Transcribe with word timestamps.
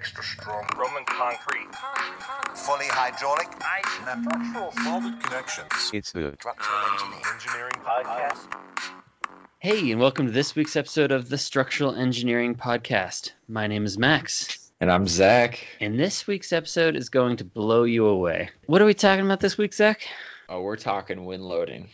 extra 0.00 0.24
strong 0.24 0.66
Roman 0.78 1.04
concrete, 1.04 1.68
fully 2.54 2.86
hydraulic, 2.86 3.50
natural 4.06 4.72
solid 4.82 5.22
connections. 5.22 5.68
It's 5.92 6.10
the 6.12 6.34
Structural 6.38 6.78
engineering, 6.90 7.22
engineering 7.34 7.72
podcast. 7.84 8.50
Hey, 9.58 9.90
and 9.90 10.00
welcome 10.00 10.24
to 10.24 10.32
this 10.32 10.56
week's 10.56 10.74
episode 10.74 11.12
of 11.12 11.28
the 11.28 11.36
Structural 11.36 11.94
Engineering 11.94 12.54
Podcast. 12.54 13.32
My 13.46 13.66
name 13.66 13.84
is 13.84 13.98
Max, 13.98 14.72
and 14.80 14.90
I'm 14.90 15.06
Zach. 15.06 15.66
and 15.80 16.00
this 16.00 16.26
week's 16.26 16.54
episode 16.54 16.96
is 16.96 17.10
going 17.10 17.36
to 17.36 17.44
blow 17.44 17.84
you 17.84 18.06
away. 18.06 18.48
What 18.68 18.80
are 18.80 18.86
we 18.86 18.94
talking 18.94 19.26
about 19.26 19.40
this 19.40 19.58
week, 19.58 19.74
Zach? 19.74 20.00
Oh, 20.48 20.62
we're 20.62 20.76
talking 20.76 21.26
wind 21.26 21.42
loading. 21.42 21.90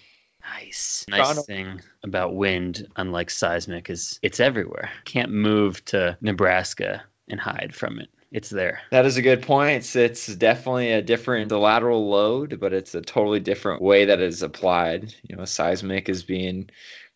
Nice. 0.55 1.05
Nice 1.09 1.23
Toronto. 1.23 1.43
thing 1.43 1.81
about 2.05 2.37
wind, 2.37 2.87
unlike 2.95 3.31
seismic, 3.31 3.91
is 3.91 4.21
it's 4.23 4.39
everywhere. 4.39 4.93
Can't 5.07 5.33
move 5.33 5.85
to 5.87 6.17
Nebraska 6.21 7.03
and 7.29 7.41
hide 7.41 7.75
from 7.75 7.99
it. 7.99 8.09
It's 8.33 8.51
there. 8.51 8.81
That 8.91 9.07
is 9.07 9.17
a 9.17 9.23
good 9.23 9.43
point. 9.43 9.77
It's, 9.77 9.97
it's 9.97 10.27
definitely 10.35 10.93
a 10.93 11.03
different 11.03 11.49
the 11.49 11.59
lateral 11.59 12.09
load, 12.09 12.59
but 12.61 12.73
it's 12.73 12.95
a 12.95 13.01
totally 13.01 13.41
different 13.41 13.83
way 13.83 14.05
that 14.05 14.21
it's 14.21 14.43
applied. 14.43 15.15
You 15.29 15.37
know, 15.37 15.45
seismic 15.45 16.09
is 16.09 16.23
being 16.23 16.69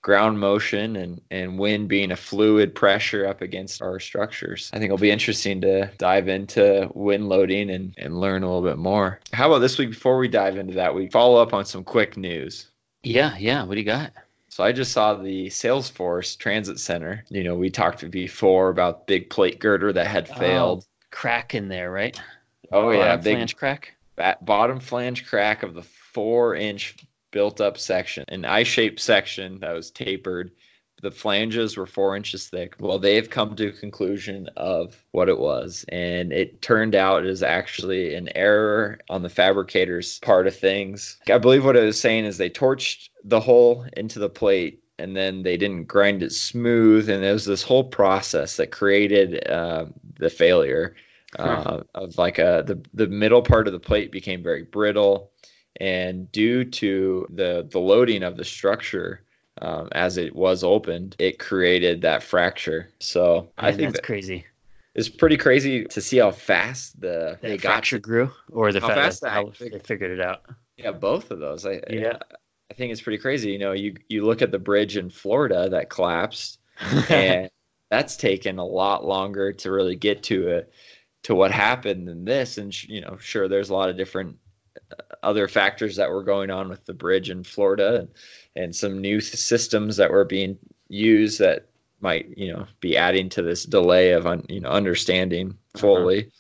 ground 0.03 0.41
motion 0.41 0.97
and, 0.97 1.21
and 1.31 1.59
wind 1.59 1.89
being 1.89 2.11
a 2.11 2.17
fluid 2.17 2.75
pressure 2.75 3.27
up 3.27 3.43
against 3.43 3.83
our 3.83 4.01
structures. 4.01 4.71
I 4.73 4.79
think 4.79 4.87
it'll 4.87 4.99
be 4.99 5.11
interesting 5.11 5.61
to 5.63 5.91
dive 5.99 6.29
into 6.29 6.91
wind 6.95 7.29
loading 7.29 7.71
and, 7.71 7.93
and 7.99 8.19
learn 8.19 8.43
a 8.43 8.47
little 8.47 8.69
bit 8.69 8.79
more. 8.79 9.21
How 9.33 9.49
about 9.49 9.59
this 9.59 9.79
week 9.79 9.91
before 9.91 10.17
we 10.17 10.29
dive 10.29 10.57
into 10.57 10.75
that, 10.75 10.95
we 10.95 11.09
follow 11.11 11.43
up 11.43 11.53
on 11.53 11.65
some 11.65 11.85
quick 11.85 12.17
news. 12.17 12.69
Yeah, 13.03 13.37
yeah. 13.39 13.65
What 13.65 13.75
do 13.75 13.81
you 13.81 13.87
got? 13.87 14.13
So 14.51 14.65
I 14.65 14.73
just 14.73 14.91
saw 14.91 15.15
the 15.15 15.47
Salesforce 15.47 16.37
Transit 16.37 16.81
Center. 16.81 17.25
You 17.29 17.45
know, 17.45 17.55
we 17.55 17.71
talked 17.71 18.09
before 18.11 18.69
about 18.69 19.07
big 19.07 19.31
plate 19.31 19.61
girder 19.61 19.93
that 19.93 20.09
had 20.09 20.29
oh, 20.33 20.35
failed. 20.35 20.87
Crack 21.13 21.55
in 21.55 21.69
there, 21.69 21.93
right? 21.93 22.21
Oh, 22.73 22.91
yeah, 22.91 23.17
big 23.17 23.37
flange 23.37 23.57
crack. 23.57 23.95
bottom 24.43 24.81
flange 24.81 25.25
crack 25.25 25.63
of 25.63 25.75
the 25.75 25.83
four 25.83 26.57
inch 26.57 26.97
built 27.31 27.61
up 27.61 27.79
section, 27.79 28.25
an 28.27 28.45
I 28.45 28.65
shaped 28.65 28.99
section 28.99 29.61
that 29.61 29.73
was 29.73 29.93
tapered. 29.93 30.51
The 31.01 31.13
flanges 31.13 31.77
were 31.77 31.87
four 31.87 32.17
inches 32.17 32.49
thick. 32.49 32.75
Well, 32.79 32.99
they've 32.99 33.31
come 33.31 33.55
to 33.57 33.69
a 33.69 33.73
conclusion 33.73 34.51
of 34.57 35.03
what 35.13 35.29
it 35.29 35.39
was, 35.39 35.85
and 35.89 36.33
it 36.33 36.61
turned 36.61 36.95
out 36.95 37.25
it 37.25 37.31
is 37.31 37.43
actually 37.43 38.17
an 38.17 38.29
error 38.35 38.99
on 39.09 39.23
the 39.23 39.31
fabricator's 39.31 40.19
part 40.19 40.47
of 40.47 40.57
things. 40.57 41.19
I 41.29 41.39
believe 41.39 41.65
what 41.65 41.77
it 41.77 41.85
was 41.85 42.01
saying 42.01 42.25
is 42.25 42.37
they 42.37 42.51
torched 42.51 43.10
the 43.25 43.41
hole 43.41 43.87
into 43.97 44.19
the 44.19 44.29
plate 44.29 44.83
and 44.99 45.17
then 45.17 45.43
they 45.43 45.57
didn't 45.57 45.85
grind 45.85 46.23
it 46.23 46.31
smooth, 46.31 47.09
and 47.09 47.23
there 47.23 47.33
was 47.33 47.47
this 47.47 47.63
whole 47.63 47.85
process 47.85 48.57
that 48.57 48.71
created 48.71 49.49
uh, 49.49 49.87
the 50.19 50.29
failure 50.29 50.95
uh, 51.39 51.81
of 51.95 52.19
like 52.19 52.39
a 52.39 52.63
the 52.67 52.79
the 52.93 53.07
middle 53.07 53.41
part 53.41 53.67
of 53.67 53.73
the 53.73 53.81
plate 53.81 54.13
became 54.13 54.43
very 54.43 54.63
brittle, 54.63 55.31
and 55.81 56.31
due 56.33 56.65
to 56.65 57.27
the 57.31 57.67
the 57.71 57.79
loading 57.79 58.23
of 58.23 58.37
the 58.37 58.45
structure 58.45 59.23
um, 59.63 59.89
as 59.93 60.17
it 60.19 60.35
was 60.35 60.63
opened, 60.63 61.17
it 61.19 61.39
created 61.39 62.03
that 62.03 62.23
fracture. 62.23 62.91
So 62.99 63.49
I 63.59 63.73
think 63.73 63.93
that's 63.93 64.01
that 64.01 64.05
crazy. 64.05 64.45
it's 64.95 65.09
pretty 65.09 65.37
crazy 65.39 65.85
to 65.85 66.01
see 66.01 66.19
how 66.19 66.31
fast 66.31 67.01
the 67.01 67.39
That 67.41 67.43
they 67.43 67.57
got 67.57 67.73
fracture 67.73 67.99
grew, 67.99 68.31
or 68.53 68.71
the 68.73 68.81
How 68.81 68.89
fact 68.89 69.01
fast 69.01 69.21
that 69.23 69.29
that 69.29 69.35
how 69.35 69.53
they 69.59 69.79
figured 69.79 70.11
it 70.11 70.21
out. 70.21 70.43
yeah 70.77 70.93
both 70.93 71.31
of 71.31 71.39
those. 71.39 71.65
I 71.65 71.81
Yeah. 71.89 72.19
Think 72.81 72.93
it's 72.93 73.03
pretty 73.03 73.19
crazy. 73.19 73.51
You 73.51 73.59
know, 73.59 73.73
you 73.73 73.95
you 74.09 74.25
look 74.25 74.41
at 74.41 74.53
the 74.53 74.59
bridge 74.59 74.97
in 74.97 75.11
Florida 75.11 75.69
that 75.69 75.91
collapsed 75.91 76.61
and 77.11 77.51
that's 77.91 78.17
taken 78.17 78.59
a 78.59 78.65
lot 78.65 79.05
longer 79.05 79.53
to 79.53 79.71
really 79.71 79.97
get 79.97 80.23
to 80.23 80.49
it 80.49 80.73
to 81.25 81.35
what 81.35 81.51
happened 81.51 82.09
than 82.09 82.25
this 82.25 82.57
and 82.57 82.73
sh- 82.73 82.87
you 82.89 83.03
know 83.03 83.19
sure 83.19 83.49
there's 83.49 83.69
a 83.69 83.75
lot 83.75 83.91
of 83.91 83.99
different 83.99 84.35
uh, 84.93 85.03
other 85.23 85.47
factors 85.47 85.95
that 85.97 86.09
were 86.09 86.23
going 86.23 86.51
on 86.51 86.71
with 86.71 86.83
the 86.87 86.95
bridge 86.95 87.29
in 87.29 87.45
Florida 87.45 87.97
and, 87.97 88.09
and 88.57 88.75
some 88.75 88.99
new 88.99 89.21
systems 89.21 89.99
that 89.99 90.11
were 90.11 90.25
being 90.25 90.57
used 90.89 91.39
that 91.39 91.67
might 92.01 92.33
you 92.35 92.51
know 92.51 92.65
be 92.81 92.97
adding 92.97 93.29
to 93.29 93.43
this 93.43 93.65
delay 93.65 94.13
of 94.13 94.27
un, 94.27 94.43
you 94.49 94.61
know 94.61 94.71
understanding 94.71 95.55
fully 95.77 96.31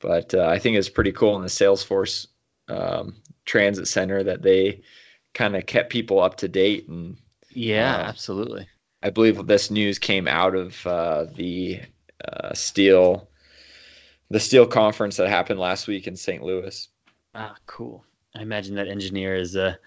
but 0.00 0.34
uh, 0.34 0.46
I 0.46 0.58
think 0.58 0.76
it's 0.76 0.90
pretty 0.90 1.12
cool 1.12 1.36
in 1.36 1.42
the 1.42 1.48
Salesforce 1.48 2.26
um, 2.68 3.16
Transit 3.46 3.88
Center 3.88 4.22
that 4.22 4.42
they 4.42 4.82
kind 5.36 5.54
of 5.54 5.66
kept 5.66 5.90
people 5.90 6.20
up 6.20 6.36
to 6.38 6.48
date 6.48 6.88
and 6.88 7.16
yeah, 7.50 7.96
Uh, 7.96 8.08
absolutely. 8.08 8.66
I 9.02 9.10
believe 9.10 9.46
this 9.46 9.70
news 9.70 9.98
came 9.98 10.26
out 10.26 10.54
of 10.54 10.86
uh, 10.86 11.26
the 11.34 11.80
uh, 12.26 12.54
steel, 12.54 13.28
the 14.30 14.40
steel 14.40 14.66
conference 14.66 15.16
that 15.18 15.28
happened 15.28 15.60
last 15.60 15.86
week 15.86 16.06
in 16.06 16.16
St. 16.16 16.42
Louis. 16.42 16.88
Ah, 17.34 17.54
cool. 17.66 18.04
I 18.34 18.42
imagine 18.42 18.74
that 18.76 18.88
engineer 18.88 19.36
is 19.36 19.56
a 19.56 19.78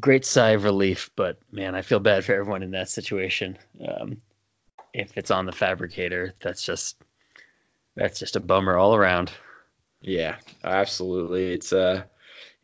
great 0.00 0.24
sigh 0.24 0.50
of 0.50 0.64
relief, 0.64 1.10
but 1.16 1.38
man, 1.52 1.74
I 1.74 1.82
feel 1.82 2.00
bad 2.00 2.24
for 2.24 2.32
everyone 2.34 2.62
in 2.62 2.70
that 2.70 2.88
situation. 2.88 3.58
Um, 3.86 4.22
if 4.94 5.16
it's 5.18 5.30
on 5.30 5.46
the 5.46 5.52
fabricator, 5.52 6.34
that's 6.42 6.64
just 6.64 7.02
that's 7.96 8.18
just 8.18 8.36
a 8.36 8.40
bummer 8.40 8.76
all 8.76 8.94
around. 8.94 9.32
Yeah, 10.00 10.36
absolutely. 10.64 11.52
It's 11.52 11.72
a, 11.72 12.08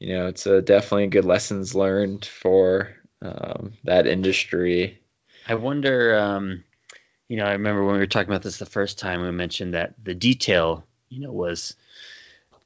you 0.03 0.17
know, 0.17 0.27
it's 0.27 0.47
a 0.47 0.61
definitely 0.61 1.07
good 1.07 1.25
lessons 1.25 1.77
learned 1.77 2.25
for 2.25 2.91
um, 3.23 3.73
that 3.85 4.05
industry. 4.05 5.01
I 5.47 5.55
wonder, 5.55 6.19
um, 6.19 6.65
you 7.29 7.37
know, 7.37 7.45
I 7.45 7.53
remember 7.53 7.85
when 7.85 7.95
we 7.95 8.01
were 8.01 8.07
talking 8.07 8.29
about 8.29 8.43
this 8.43 8.59
the 8.59 8.67
first 8.67 8.99
time, 8.99 9.23
we 9.23 9.31
mentioned 9.31 9.73
that 9.75 9.95
the 10.03 10.15
detail, 10.15 10.85
you 11.09 11.21
know, 11.21 11.31
was 11.31 11.77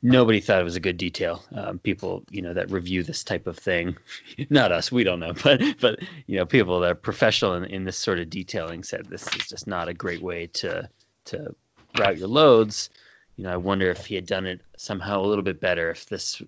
nobody 0.01 0.41
thought 0.41 0.63
it 0.63 0.65
was 0.65 0.77
a 0.77 0.81
good 0.81 0.97
detail. 0.97 1.45
Um, 1.55 1.79
people, 1.79 2.25
you 2.31 2.41
know, 2.41 2.55
that 2.55 2.71
review 2.71 3.03
this 3.03 3.23
type 3.23 3.47
of 3.47 3.59
thing, 3.59 3.99
not 4.49 4.73
us, 4.73 4.91
we 4.91 5.05
don't 5.05 5.21
know, 5.21 5.35
but 5.45 5.61
but 5.79 5.99
you 6.27 6.39
know, 6.39 6.47
people 6.47 6.81
that 6.81 6.91
are 6.91 6.95
professional 6.95 7.53
in, 7.53 7.65
in 7.65 7.85
this 7.85 7.99
sort 7.99 8.19
of 8.19 8.31
detailing 8.31 8.83
said 8.83 9.05
this 9.05 9.27
is 9.37 9.47
just 9.47 9.67
not 9.67 9.89
a 9.89 9.95
great 9.95 10.23
way 10.23 10.47
to 10.55 10.89
to 11.27 11.55
route 11.99 12.17
your 12.17 12.29
loads. 12.29 12.89
You 13.37 13.45
know, 13.45 13.53
I 13.53 13.59
wonder 13.59 13.91
if 13.91 14.07
he 14.07 14.15
had 14.15 14.25
done 14.25 14.47
it 14.47 14.63
somehow 14.79 15.21
a 15.21 15.27
little 15.27 15.45
bit 15.45 15.61
better, 15.61 15.91
if 15.91 16.07
this, 16.07 16.41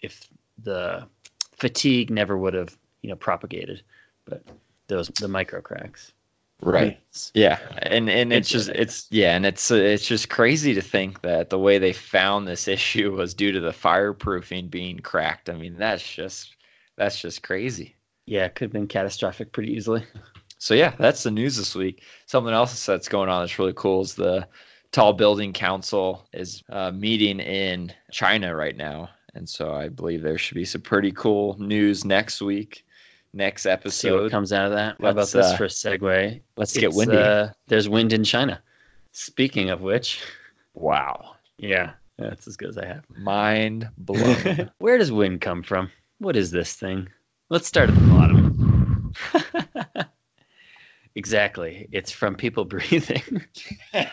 if 0.00 0.28
the 0.62 1.06
fatigue 1.52 2.10
never 2.10 2.36
would 2.36 2.54
have, 2.54 2.76
you 3.02 3.10
know, 3.10 3.16
propagated, 3.16 3.82
but 4.24 4.42
those 4.88 5.08
the 5.20 5.28
micro 5.28 5.60
cracks. 5.60 6.12
Right. 6.62 6.98
Yeah, 7.34 7.58
and 7.82 8.08
and 8.08 8.32
it's 8.32 8.48
just 8.48 8.70
it's 8.70 9.06
yeah, 9.10 9.36
and 9.36 9.44
it's 9.44 9.70
it's 9.70 10.06
just 10.06 10.30
crazy 10.30 10.72
to 10.74 10.80
think 10.80 11.20
that 11.20 11.50
the 11.50 11.58
way 11.58 11.78
they 11.78 11.92
found 11.92 12.48
this 12.48 12.66
issue 12.76 13.14
was 13.14 13.34
due 13.34 13.52
to 13.52 13.60
the 13.60 13.72
fireproofing 13.72 14.70
being 14.70 14.98
cracked. 15.00 15.50
I 15.50 15.54
mean, 15.54 15.76
that's 15.76 16.02
just 16.14 16.56
that's 16.96 17.20
just 17.20 17.42
crazy. 17.42 17.94
Yeah, 18.24 18.46
it 18.46 18.54
could 18.54 18.66
have 18.66 18.72
been 18.72 18.88
catastrophic 18.88 19.52
pretty 19.52 19.72
easily. 19.72 20.04
So 20.58 20.74
yeah, 20.74 20.94
that's 20.98 21.22
the 21.22 21.30
news 21.30 21.56
this 21.56 21.74
week. 21.74 22.02
Something 22.24 22.54
else 22.54 22.86
that's 22.86 23.08
going 23.08 23.28
on 23.28 23.42
that's 23.42 23.58
really 23.58 23.74
cool 23.76 24.00
is 24.00 24.14
the 24.14 24.48
Tall 24.90 25.12
Building 25.12 25.52
Council 25.52 26.26
is 26.32 26.62
uh, 26.70 26.90
meeting 26.90 27.40
in 27.40 27.92
China 28.10 28.56
right 28.56 28.76
now, 28.76 29.10
and 29.36 29.48
so 29.48 29.72
I 29.72 29.88
believe 29.88 30.22
there 30.22 30.38
should 30.38 30.54
be 30.54 30.64
some 30.64 30.80
pretty 30.80 31.12
cool 31.12 31.56
news 31.60 32.04
next 32.04 32.40
week, 32.40 32.84
next 33.34 33.62
See 33.62 33.68
what 33.68 33.72
episode. 33.74 34.30
comes 34.30 34.52
out 34.52 34.66
of 34.66 34.72
that. 34.72 34.98
What 34.98 35.10
about 35.10 35.28
this 35.28 35.46
uh, 35.46 35.56
for 35.56 35.64
a 35.64 35.68
segue? 35.68 36.40
Let's 36.56 36.76
get 36.76 36.94
windy. 36.94 37.16
Uh, 37.16 37.50
there's 37.66 37.88
wind 37.88 38.12
in 38.12 38.24
China. 38.24 38.60
Speaking 39.12 39.70
of 39.70 39.82
which, 39.82 40.22
wow, 40.74 41.34
yeah, 41.58 41.92
that's 42.18 42.48
as 42.48 42.56
good 42.56 42.70
as 42.70 42.78
I 42.78 42.86
have. 42.86 43.04
mind 43.16 43.88
blown. 43.98 44.70
Where 44.78 44.98
does 44.98 45.12
wind 45.12 45.40
come 45.42 45.62
from? 45.62 45.90
What 46.18 46.36
is 46.36 46.50
this 46.50 46.74
thing? 46.74 47.08
Let's 47.50 47.68
start 47.68 47.90
at 47.90 47.94
the 47.94 48.06
bottom. 48.06 48.45
Exactly. 51.16 51.88
It's 51.90 52.12
from 52.12 52.36
people 52.36 52.64
breathing 52.76 53.42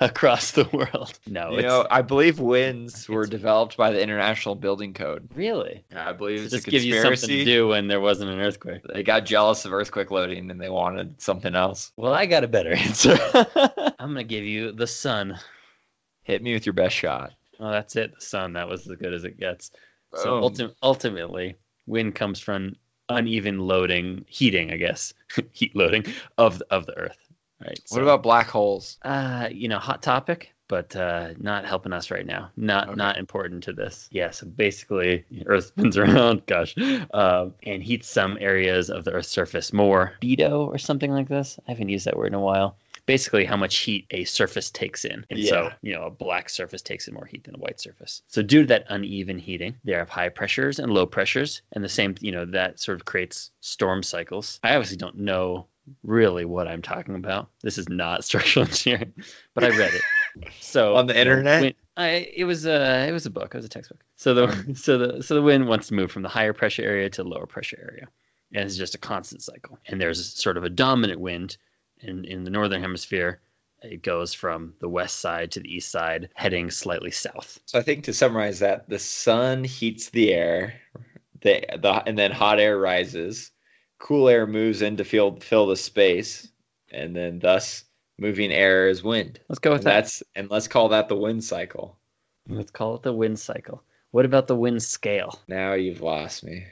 across 0.00 0.52
the 0.52 0.68
world. 0.72 1.18
No, 1.26 1.50
you 1.52 1.58
it's 1.58 1.66
know, 1.66 1.86
I 1.90 2.02
believe 2.02 2.40
winds 2.40 3.08
were 3.08 3.26
developed 3.26 3.76
by 3.76 3.90
the 3.90 4.02
International 4.02 4.54
Building 4.54 4.92
Code. 4.94 5.28
really 5.34 5.84
Yeah, 5.90 6.08
I 6.08 6.12
believe 6.12 6.40
it's 6.42 6.50
just 6.52 6.66
a 6.66 6.70
give 6.70 6.82
you 6.82 6.94
something 6.94 7.12
to 7.12 7.18
conspiracy. 7.18 7.44
do 7.44 7.68
when 7.68 7.88
there 7.88 8.00
wasn't 8.00 8.30
an 8.30 8.40
earthquake. 8.40 8.82
They 8.92 9.02
got 9.02 9.24
jealous 9.24 9.64
of 9.64 9.72
earthquake 9.72 10.10
loading 10.10 10.50
and 10.50 10.60
they 10.60 10.68
wanted 10.68 11.20
something 11.20 11.54
else. 11.54 11.92
Well, 11.96 12.12
I 12.12 12.26
got 12.26 12.44
a 12.44 12.48
better 12.48 12.72
answer. 12.72 13.16
I'm 13.98 14.10
gonna 14.10 14.24
give 14.24 14.44
you 14.44 14.72
the 14.72 14.86
sun. 14.86 15.38
Hit 16.24 16.42
me 16.42 16.52
with 16.54 16.66
your 16.66 16.72
best 16.74 16.94
shot. 16.94 17.32
Oh, 17.58 17.70
that's 17.70 17.96
it. 17.96 18.14
The 18.14 18.20
sun. 18.20 18.52
That 18.54 18.68
was 18.68 18.88
as 18.88 18.96
good 18.96 19.12
as 19.12 19.24
it 19.24 19.38
gets. 19.38 19.70
So 20.14 20.40
ulti- 20.42 20.74
ultimately, 20.82 21.56
wind 21.86 22.14
comes 22.14 22.38
from 22.38 22.76
uneven 23.14 23.58
loading, 23.60 24.24
heating, 24.28 24.72
I 24.72 24.76
guess, 24.76 25.12
heat 25.52 25.74
loading 25.76 26.04
of 26.38 26.62
of 26.70 26.86
the 26.86 26.96
Earth. 26.96 27.18
Right. 27.60 27.78
What 27.88 27.98
so, 27.98 28.02
about 28.02 28.22
black 28.22 28.48
holes? 28.48 28.98
uh, 29.02 29.48
you 29.52 29.68
know, 29.68 29.78
hot 29.78 30.02
topic, 30.02 30.52
but 30.66 30.96
uh, 30.96 31.34
not 31.38 31.64
helping 31.64 31.92
us 31.92 32.10
right 32.10 32.26
now. 32.26 32.50
Not 32.56 32.88
Okay. 32.88 32.96
not 32.96 33.18
important 33.18 33.62
to 33.64 33.72
this. 33.72 34.08
Yeah. 34.10 34.30
So 34.32 34.46
basically, 34.46 35.24
Earth 35.46 35.66
spins 35.66 35.96
around. 36.02 36.44
Gosh, 36.46 36.74
um, 37.14 37.54
and 37.62 37.82
heats 37.82 38.08
some 38.08 38.36
areas 38.40 38.90
of 38.90 39.04
the 39.04 39.12
Earth's 39.12 39.28
surface 39.28 39.72
more. 39.72 40.14
Albedo 40.22 40.66
or 40.66 40.78
something 40.78 41.12
like 41.12 41.28
this. 41.28 41.58
I 41.68 41.70
haven't 41.72 41.88
used 41.88 42.06
that 42.06 42.16
word 42.16 42.28
in 42.28 42.34
a 42.34 42.40
while. 42.40 42.76
Basically 43.06 43.44
how 43.44 43.56
much 43.56 43.78
heat 43.78 44.06
a 44.10 44.24
surface 44.24 44.70
takes 44.70 45.04
in. 45.04 45.24
And 45.30 45.44
so, 45.44 45.70
you 45.82 45.92
know, 45.92 46.04
a 46.04 46.10
black 46.10 46.48
surface 46.48 46.82
takes 46.82 47.08
in 47.08 47.14
more 47.14 47.24
heat 47.26 47.44
than 47.44 47.54
a 47.54 47.58
white 47.58 47.80
surface. 47.80 48.22
So 48.28 48.42
due 48.42 48.62
to 48.62 48.66
that 48.68 48.84
uneven 48.88 49.38
heating, 49.38 49.74
there 49.84 49.98
have 49.98 50.08
high 50.08 50.28
pressures 50.28 50.78
and 50.78 50.92
low 50.92 51.06
pressures, 51.06 51.62
and 51.72 51.82
the 51.82 51.88
same, 51.88 52.14
you 52.20 52.32
know, 52.32 52.44
that 52.46 52.78
sort 52.80 52.96
of 52.96 53.04
creates 53.04 53.50
storm 53.60 54.02
cycles. 54.02 54.60
I 54.62 54.74
obviously 54.74 54.96
don't 54.96 55.16
know 55.18 55.66
really 56.04 56.44
what 56.44 56.68
I'm 56.68 56.82
talking 56.82 57.16
about. 57.16 57.48
This 57.62 57.78
is 57.78 57.88
not 57.88 58.24
structural 58.28 58.66
engineering, 58.66 59.12
but 59.54 59.64
I 59.64 59.68
read 59.76 59.94
it. 59.94 60.02
So 60.60 60.94
On 60.96 61.06
the 61.06 61.18
internet? 61.18 61.62
when- 61.62 61.74
I 61.94 62.26
it 62.34 62.44
was 62.44 62.64
a 62.64 63.06
it 63.06 63.12
was 63.12 63.26
a 63.26 63.30
book. 63.30 63.54
It 63.54 63.58
was 63.58 63.66
a 63.66 63.68
textbook. 63.68 64.02
So 64.16 64.32
the 64.32 64.74
so 64.74 64.96
the 64.96 65.22
so 65.22 65.34
the 65.34 65.42
wind 65.42 65.68
wants 65.68 65.88
to 65.88 65.94
move 65.94 66.10
from 66.10 66.22
the 66.22 66.28
higher 66.28 66.54
pressure 66.54 66.82
area 66.82 67.10
to 67.10 67.22
the 67.22 67.28
lower 67.28 67.44
pressure 67.46 67.78
area, 67.82 68.08
and 68.54 68.64
it's 68.64 68.78
just 68.78 68.94
a 68.94 68.98
constant 68.98 69.42
cycle. 69.42 69.78
And 69.86 70.00
there's 70.00 70.24
sort 70.40 70.56
of 70.56 70.64
a 70.64 70.70
dominant 70.70 71.20
wind 71.20 71.58
in 72.02 72.24
in 72.24 72.44
the 72.44 72.50
northern 72.50 72.80
hemisphere. 72.80 73.40
It 73.82 74.02
goes 74.02 74.32
from 74.32 74.74
the 74.80 74.88
west 74.88 75.18
side 75.18 75.50
to 75.52 75.60
the 75.60 75.74
east 75.74 75.90
side, 75.90 76.28
heading 76.34 76.70
slightly 76.70 77.10
south. 77.10 77.58
So 77.66 77.80
I 77.80 77.82
think 77.82 78.04
to 78.04 78.14
summarize 78.14 78.60
that, 78.60 78.88
the 78.88 78.98
sun 78.98 79.64
heats 79.64 80.08
the 80.10 80.32
air, 80.32 80.74
the, 81.40 81.64
the 81.80 82.02
and 82.06 82.16
then 82.16 82.30
hot 82.30 82.60
air 82.60 82.78
rises, 82.78 83.50
cool 83.98 84.28
air 84.28 84.46
moves 84.46 84.82
in 84.82 84.96
to 84.98 85.04
fill 85.04 85.36
fill 85.40 85.66
the 85.66 85.76
space, 85.76 86.48
and 86.92 87.16
then 87.16 87.40
thus 87.40 87.84
moving 88.18 88.52
air 88.52 88.88
is 88.88 89.02
wind. 89.02 89.40
Let's 89.48 89.58
go 89.58 89.72
with 89.72 89.80
And 89.80 89.86
that. 89.86 90.02
that's 90.02 90.22
and 90.36 90.48
let's 90.48 90.68
call 90.68 90.88
that 90.90 91.08
the 91.08 91.16
wind 91.16 91.42
cycle. 91.42 91.98
Let's 92.48 92.70
call 92.70 92.94
it 92.96 93.02
the 93.02 93.12
wind 93.12 93.38
cycle. 93.38 93.82
What 94.12 94.26
about 94.26 94.46
the 94.46 94.54
wind 94.54 94.82
scale? 94.82 95.40
Now 95.48 95.72
you've 95.72 96.02
lost 96.02 96.44
me. 96.44 96.66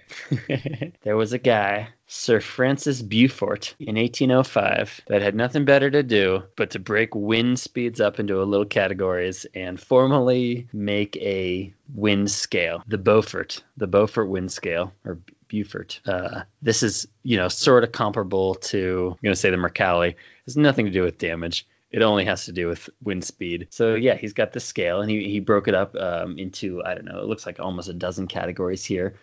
there 1.03 1.17
was 1.17 1.33
a 1.33 1.39
guy, 1.39 1.89
Sir 2.07 2.39
Francis 2.39 3.01
Beaufort, 3.01 3.75
in 3.81 3.97
1805, 3.97 5.01
that 5.07 5.23
had 5.23 5.35
nothing 5.35 5.65
better 5.65 5.91
to 5.91 6.03
do 6.03 6.43
but 6.57 6.71
to 6.71 6.79
break 6.79 7.15
wind 7.15 7.59
speeds 7.59 7.99
up 7.99 8.21
into 8.21 8.43
a 8.43 8.45
little 8.45 8.67
categories 8.67 9.47
and 9.55 9.81
formally 9.81 10.69
make 10.75 11.17
a 11.17 11.73
wind 11.95 12.31
scale, 12.31 12.85
the 12.87 12.99
Beaufort, 12.99 13.65
the 13.79 13.87
Beaufort 13.87 14.29
wind 14.29 14.53
scale, 14.53 14.93
or 15.07 15.19
Beaufort. 15.49 15.99
Uh, 16.05 16.43
this 16.61 16.83
is, 16.83 17.09
you 17.23 17.39
know, 17.39 17.49
sort 17.49 17.85
of 17.85 17.93
comparable 17.93 18.55
to, 18.57 19.13
I'm 19.13 19.25
going 19.25 19.33
to 19.33 19.41
say 19.41 19.49
the 19.49 19.57
Mercalli. 19.57 20.11
It 20.11 20.17
has 20.45 20.59
nothing 20.59 20.85
to 20.85 20.93
do 20.93 21.03
with 21.03 21.17
damage. 21.17 21.67
It 21.91 22.03
only 22.03 22.25
has 22.25 22.45
to 22.45 22.53
do 22.53 22.69
with 22.69 22.89
wind 23.03 23.25
speed. 23.25 23.67
So 23.71 23.95
yeah, 23.95 24.15
he's 24.15 24.33
got 24.33 24.53
the 24.53 24.61
scale, 24.61 25.01
and 25.01 25.11
he, 25.11 25.29
he 25.29 25.41
broke 25.41 25.67
it 25.69 25.75
up 25.75 25.95
um, 25.97 26.39
into 26.39 26.83
I 26.85 26.95
don't 26.95 27.05
know. 27.05 27.21
It 27.21 27.27
looks 27.27 27.47
like 27.47 27.59
almost 27.59 27.89
a 27.89 27.95
dozen 27.95 28.27
categories 28.29 28.85
here, 28.85 29.15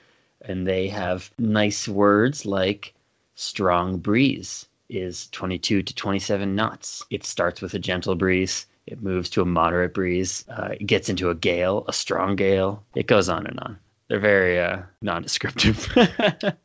and 0.41 0.67
they 0.67 0.87
have 0.89 1.31
nice 1.39 1.87
words 1.87 2.45
like 2.45 2.93
strong 3.35 3.97
breeze 3.97 4.65
is 4.89 5.27
22 5.27 5.83
to 5.83 5.95
27 5.95 6.55
knots. 6.55 7.03
It 7.09 7.25
starts 7.25 7.61
with 7.61 7.73
a 7.73 7.79
gentle 7.79 8.15
breeze. 8.15 8.65
It 8.85 9.01
moves 9.01 9.29
to 9.31 9.41
a 9.41 9.45
moderate 9.45 9.93
breeze. 9.93 10.45
Uh, 10.49 10.69
it 10.79 10.85
gets 10.85 11.09
into 11.09 11.29
a 11.29 11.35
gale, 11.35 11.83
a 11.87 11.93
strong 11.93 12.35
gale. 12.35 12.83
It 12.95 13.07
goes 13.07 13.27
on 13.27 13.45
and 13.45 13.59
on. 13.59 13.77
They're 14.07 14.19
very 14.19 14.59
uh, 14.59 14.83
non-descriptive. 15.01 15.89
but 15.95 16.57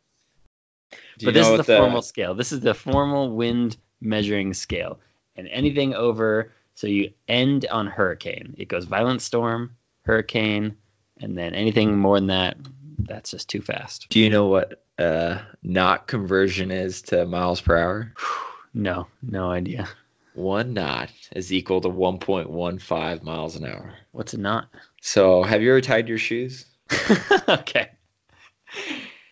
this 1.18 1.44
is 1.44 1.50
what 1.50 1.66
the 1.66 1.76
formal 1.76 2.02
scale. 2.02 2.34
This 2.34 2.52
is 2.52 2.60
the 2.60 2.74
formal 2.74 3.34
wind 3.34 3.76
measuring 4.00 4.54
scale. 4.54 5.00
And 5.36 5.48
anything 5.48 5.94
over, 5.94 6.52
so 6.74 6.86
you 6.86 7.12
end 7.28 7.66
on 7.70 7.86
hurricane. 7.86 8.54
It 8.58 8.68
goes 8.68 8.84
violent 8.84 9.22
storm, 9.22 9.74
hurricane, 10.02 10.76
and 11.20 11.36
then 11.36 11.54
anything 11.54 11.98
more 11.98 12.18
than 12.18 12.26
that, 12.28 12.56
that's 12.98 13.30
just 13.30 13.48
too 13.48 13.60
fast. 13.62 14.08
Do 14.10 14.20
you 14.20 14.30
know 14.30 14.46
what 14.46 14.84
uh 14.98 15.38
knot 15.62 16.06
conversion 16.06 16.70
is 16.70 17.02
to 17.02 17.24
miles 17.26 17.60
per 17.60 17.76
hour? 17.76 18.12
No, 18.74 19.06
no 19.20 19.50
idea. 19.50 19.86
One 20.34 20.72
knot 20.72 21.12
is 21.36 21.52
equal 21.52 21.82
to 21.82 21.90
1.15 21.90 23.22
miles 23.22 23.54
an 23.54 23.66
hour. 23.66 23.92
What's 24.12 24.32
a 24.32 24.38
knot? 24.38 24.68
So, 25.02 25.42
have 25.42 25.60
you 25.60 25.70
ever 25.72 25.82
tied 25.82 26.08
your 26.08 26.16
shoes? 26.16 26.64
okay. 27.50 27.90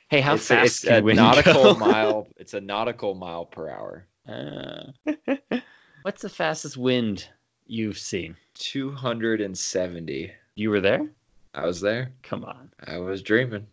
Hey, 0.09 0.21
how 0.21 0.35
it's, 0.35 0.47
fast 0.47 0.85
it's 0.85 0.85
can 0.85 1.09
a 1.09 1.15
nautical 1.15 1.75
mile. 1.77 2.29
It's 2.37 2.53
a 2.53 2.61
nautical 2.61 3.15
mile 3.15 3.47
per 3.47 3.71
hour. 3.71 4.07
Uh, 4.29 4.93
what's 6.03 6.23
the 6.23 6.29
fastest 6.29 6.77
wind 6.77 7.29
you've 7.67 7.99
seen? 7.99 8.37
270. 8.55 10.33
You 10.55 10.71
were 10.71 10.81
there? 10.81 11.09
I 11.55 11.67
was 11.67 11.81
there. 11.81 12.13
Come 12.23 12.45
on. 12.45 12.71
I 12.87 12.99
was 12.99 13.23
dreaming. 13.23 13.67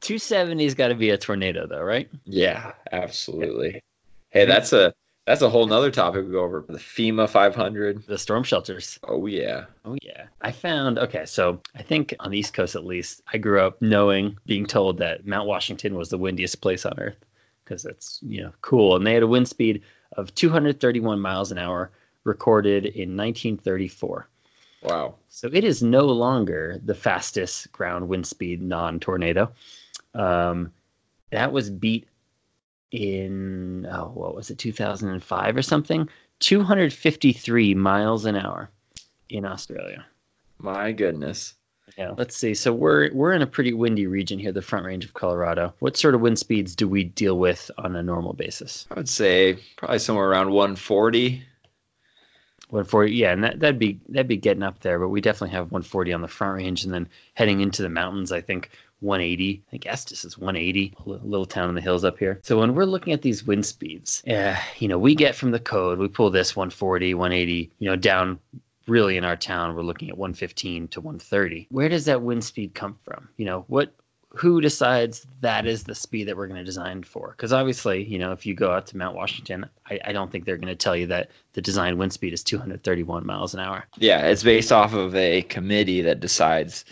270's 0.00 0.74
got 0.74 0.88
to 0.88 0.94
be 0.94 1.10
a 1.10 1.18
tornado, 1.18 1.66
though, 1.66 1.82
right? 1.82 2.08
Yeah, 2.24 2.72
absolutely. 2.92 3.82
Hey, 4.30 4.44
that's 4.44 4.72
a 4.72 4.94
that's 5.26 5.42
a 5.42 5.50
whole 5.50 5.66
nother 5.66 5.90
topic 5.90 6.24
we 6.24 6.30
go 6.30 6.44
over. 6.44 6.64
The 6.68 6.78
FEMA 6.78 7.28
500. 7.28 8.06
The 8.06 8.16
storm 8.16 8.44
shelters. 8.44 8.98
Oh 9.04 9.26
yeah. 9.26 9.64
Oh 9.84 9.96
yeah. 10.02 10.26
I 10.40 10.52
found 10.52 10.98
okay, 11.00 11.26
so 11.26 11.60
I 11.74 11.82
think 11.82 12.14
on 12.20 12.30
the 12.30 12.38
East 12.38 12.54
Coast 12.54 12.76
at 12.76 12.86
least, 12.86 13.22
I 13.32 13.38
grew 13.38 13.60
up 13.60 13.82
knowing, 13.82 14.38
being 14.46 14.66
told 14.66 14.98
that 14.98 15.26
Mount 15.26 15.48
Washington 15.48 15.96
was 15.96 16.10
the 16.10 16.18
windiest 16.18 16.60
place 16.60 16.86
on 16.86 16.98
earth 16.98 17.24
because 17.64 17.84
it's, 17.84 18.20
you 18.22 18.42
know, 18.42 18.52
cool. 18.62 18.94
And 18.94 19.04
they 19.04 19.14
had 19.14 19.24
a 19.24 19.26
wind 19.26 19.48
speed 19.48 19.82
of 20.12 20.34
231 20.34 21.20
miles 21.20 21.52
an 21.52 21.58
hour 21.58 21.90
recorded 22.24 22.86
in 22.86 23.16
1934. 23.16 24.28
Wow. 24.82 25.14
So 25.28 25.48
it 25.52 25.64
is 25.64 25.82
no 25.82 26.06
longer 26.06 26.80
the 26.84 26.94
fastest 26.94 27.72
ground 27.72 28.08
wind 28.08 28.26
speed 28.26 28.62
non-tornado. 28.62 29.52
Um, 30.14 30.72
that 31.30 31.52
was 31.52 31.70
beat 31.70 32.08
in 32.92 33.86
oh 33.90 34.12
what 34.14 34.34
was 34.34 34.48
it 34.48 34.58
2005 34.58 35.56
or 35.56 35.62
something 35.62 36.08
253 36.38 37.74
miles 37.74 38.24
an 38.24 38.36
hour 38.36 38.70
in 39.28 39.44
australia 39.44 40.06
My 40.58 40.92
goodness. 40.92 41.54
Yeah. 41.96 42.12
Let's 42.16 42.36
see. 42.36 42.54
So 42.54 42.72
we're 42.72 43.12
we're 43.12 43.32
in 43.32 43.42
a 43.42 43.46
pretty 43.46 43.72
windy 43.72 44.06
region 44.06 44.38
here 44.38 44.52
the 44.52 44.62
front 44.62 44.84
range 44.84 45.04
of 45.04 45.14
colorado. 45.14 45.74
What 45.78 45.96
sort 45.96 46.14
of 46.14 46.20
wind 46.20 46.38
speeds 46.38 46.74
do 46.74 46.88
we 46.88 47.04
deal 47.04 47.38
with 47.38 47.70
on 47.78 47.96
a 47.96 48.02
normal 48.02 48.32
basis? 48.32 48.86
I 48.90 48.94
would 48.94 49.08
say 49.08 49.58
probably 49.76 49.98
somewhere 49.98 50.28
around 50.28 50.50
140. 50.50 51.42
140 52.68 53.12
yeah 53.12 53.30
and 53.30 53.44
that, 53.44 53.60
that'd 53.60 53.78
be 53.78 54.00
that'd 54.08 54.26
be 54.26 54.36
getting 54.36 54.64
up 54.64 54.80
there 54.80 54.98
but 54.98 55.08
we 55.08 55.20
definitely 55.20 55.54
have 55.54 55.66
140 55.66 56.12
on 56.12 56.20
the 56.20 56.26
front 56.26 56.56
range 56.56 56.82
and 56.82 56.92
then 56.92 57.08
heading 57.34 57.60
into 57.60 57.80
the 57.80 57.88
mountains 57.88 58.32
i 58.32 58.40
think 58.40 58.70
180 58.98 59.62
i 59.64 59.70
think 59.70 59.86
estes 59.86 60.24
is 60.24 60.36
180 60.36 60.92
a 61.06 61.08
little 61.08 61.46
town 61.46 61.68
in 61.68 61.76
the 61.76 61.80
hills 61.80 62.04
up 62.04 62.18
here. 62.18 62.40
So 62.42 62.58
when 62.58 62.74
we're 62.74 62.84
looking 62.84 63.12
at 63.12 63.22
these 63.22 63.46
wind 63.46 63.64
speeds 63.64 64.24
uh, 64.26 64.56
you 64.78 64.88
know 64.88 64.98
we 64.98 65.14
get 65.14 65.36
from 65.36 65.52
the 65.52 65.60
code 65.60 66.00
we 66.00 66.08
pull 66.08 66.28
this 66.28 66.56
140 66.56 67.14
180 67.14 67.70
you 67.78 67.88
know 67.88 67.94
down 67.94 68.40
really 68.86 69.16
in 69.16 69.24
our 69.24 69.36
town 69.36 69.74
we're 69.74 69.82
looking 69.82 70.08
at 70.08 70.16
115 70.16 70.88
to 70.88 71.00
130 71.00 71.66
where 71.70 71.88
does 71.88 72.04
that 72.04 72.22
wind 72.22 72.44
speed 72.44 72.74
come 72.74 72.98
from 73.04 73.28
you 73.36 73.44
know 73.44 73.64
what 73.68 73.92
who 74.36 74.60
decides 74.60 75.26
that 75.40 75.66
is 75.66 75.84
the 75.84 75.94
speed 75.94 76.28
that 76.28 76.36
we're 76.36 76.46
going 76.46 76.58
to 76.58 76.64
design 76.64 77.02
for? 77.02 77.30
Because 77.30 77.52
obviously, 77.52 78.04
you 78.04 78.18
know, 78.18 78.32
if 78.32 78.44
you 78.44 78.54
go 78.54 78.70
out 78.70 78.86
to 78.88 78.96
Mount 78.96 79.16
Washington, 79.16 79.66
I, 79.88 79.98
I 80.04 80.12
don't 80.12 80.30
think 80.30 80.44
they're 80.44 80.58
going 80.58 80.68
to 80.68 80.76
tell 80.76 80.96
you 80.96 81.06
that 81.08 81.30
the 81.54 81.62
design 81.62 81.96
wind 81.96 82.12
speed 82.12 82.32
is 82.32 82.42
231 82.42 83.26
miles 83.26 83.54
an 83.54 83.60
hour. 83.60 83.86
Yeah, 83.96 84.26
it's 84.26 84.42
based 84.42 84.72
off 84.72 84.92
of 84.92 85.14
a 85.14 85.42
committee 85.42 86.02
that 86.02 86.20
decides 86.20 86.84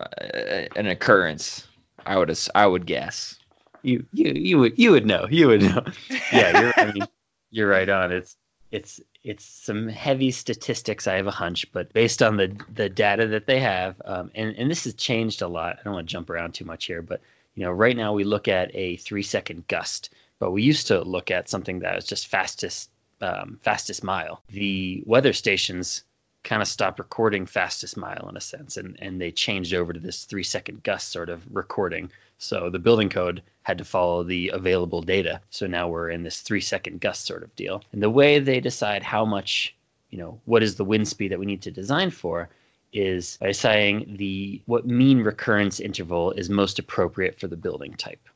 uh, 0.00 0.66
an 0.74 0.86
occurrence. 0.86 1.66
I 2.06 2.16
would 2.16 2.38
I 2.54 2.66
would 2.66 2.86
guess. 2.86 3.36
You 3.82 4.04
you 4.12 4.32
you 4.32 4.58
would 4.58 4.78
you 4.78 4.90
would 4.92 5.06
know. 5.06 5.26
You 5.30 5.48
would 5.48 5.62
know. 5.62 5.84
Yeah, 6.32 6.60
you're 6.60 6.72
I 6.76 6.92
mean, 6.92 7.06
you're 7.50 7.68
right 7.68 7.88
on. 7.88 8.10
It's 8.12 8.36
it's 8.70 9.00
it's 9.26 9.44
some 9.44 9.88
heavy 9.88 10.30
statistics. 10.30 11.08
I 11.08 11.16
have 11.16 11.26
a 11.26 11.32
hunch, 11.32 11.70
but 11.72 11.92
based 11.92 12.22
on 12.22 12.36
the 12.36 12.56
the 12.72 12.88
data 12.88 13.26
that 13.26 13.46
they 13.46 13.58
have, 13.58 14.00
um, 14.04 14.30
and 14.36 14.54
and 14.56 14.70
this 14.70 14.84
has 14.84 14.94
changed 14.94 15.42
a 15.42 15.48
lot. 15.48 15.78
I 15.78 15.82
don't 15.82 15.94
want 15.94 16.08
to 16.08 16.12
jump 16.12 16.30
around 16.30 16.52
too 16.52 16.64
much 16.64 16.84
here, 16.86 17.02
but 17.02 17.20
you 17.56 17.64
know, 17.64 17.72
right 17.72 17.96
now 17.96 18.12
we 18.12 18.22
look 18.22 18.46
at 18.46 18.70
a 18.72 18.96
three 18.98 19.24
second 19.24 19.66
gust, 19.66 20.10
but 20.38 20.52
we 20.52 20.62
used 20.62 20.86
to 20.86 21.02
look 21.02 21.30
at 21.32 21.48
something 21.48 21.80
that 21.80 21.96
was 21.96 22.06
just 22.06 22.28
fastest 22.28 22.90
um, 23.20 23.58
fastest 23.62 24.04
mile. 24.04 24.42
The 24.50 25.02
weather 25.06 25.32
stations 25.32 26.04
kind 26.46 26.62
of 26.62 26.68
stopped 26.68 26.98
recording 26.98 27.44
fastest 27.44 27.96
mile 27.96 28.26
in 28.30 28.36
a 28.36 28.40
sense, 28.40 28.76
and 28.78 28.96
and 29.02 29.20
they 29.20 29.30
changed 29.30 29.74
over 29.74 29.92
to 29.92 30.00
this 30.00 30.24
three 30.24 30.44
second 30.44 30.82
gust 30.84 31.10
sort 31.10 31.28
of 31.28 31.42
recording. 31.54 32.10
So 32.38 32.70
the 32.70 32.78
building 32.78 33.08
code 33.08 33.42
had 33.62 33.78
to 33.78 33.84
follow 33.84 34.22
the 34.22 34.50
available 34.50 35.02
data. 35.02 35.40
So 35.50 35.66
now 35.66 35.88
we're 35.88 36.10
in 36.10 36.22
this 36.22 36.40
three 36.40 36.60
second 36.60 37.00
gust 37.00 37.26
sort 37.26 37.42
of 37.42 37.54
deal. 37.56 37.82
And 37.92 38.02
the 38.02 38.10
way 38.10 38.38
they 38.38 38.60
decide 38.60 39.02
how 39.02 39.24
much, 39.24 39.74
you 40.10 40.18
know, 40.18 40.38
what 40.44 40.62
is 40.62 40.76
the 40.76 40.84
wind 40.84 41.08
speed 41.08 41.32
that 41.32 41.38
we 41.38 41.46
need 41.46 41.62
to 41.62 41.70
design 41.70 42.10
for 42.10 42.48
is 42.92 43.38
by 43.40 43.52
saying 43.52 44.16
the 44.18 44.62
what 44.66 44.86
mean 44.86 45.20
recurrence 45.20 45.80
interval 45.80 46.32
is 46.32 46.48
most 46.48 46.78
appropriate 46.78 47.40
for 47.40 47.48
the 47.48 47.56
building 47.56 47.94
type. 47.94 48.28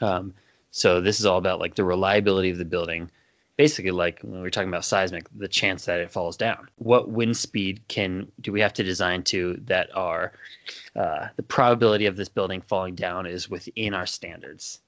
Um, 0.00 0.32
so 0.70 1.00
this 1.00 1.18
is 1.18 1.26
all 1.26 1.38
about 1.38 1.58
like 1.58 1.74
the 1.74 1.84
reliability 1.84 2.50
of 2.50 2.58
the 2.58 2.64
building. 2.64 3.10
Basically, 3.56 3.90
like 3.90 4.20
when 4.20 4.42
we're 4.42 4.50
talking 4.50 4.68
about 4.68 4.84
seismic, 4.84 5.26
the 5.34 5.48
chance 5.48 5.86
that 5.86 6.00
it 6.00 6.10
falls 6.10 6.36
down. 6.36 6.68
What 6.76 7.08
wind 7.08 7.36
speed 7.36 7.80
can 7.88 8.30
do 8.40 8.52
we 8.52 8.60
have 8.60 8.74
to 8.74 8.82
design 8.82 9.22
to 9.24 9.58
that 9.64 9.88
are 9.94 10.32
uh, 10.94 11.28
the 11.36 11.42
probability 11.42 12.06
of 12.06 12.16
this 12.16 12.28
building 12.28 12.60
falling 12.60 12.94
down 12.94 13.26
is 13.26 13.48
within 13.48 13.94
our 13.94 14.06
standards. 14.06 14.80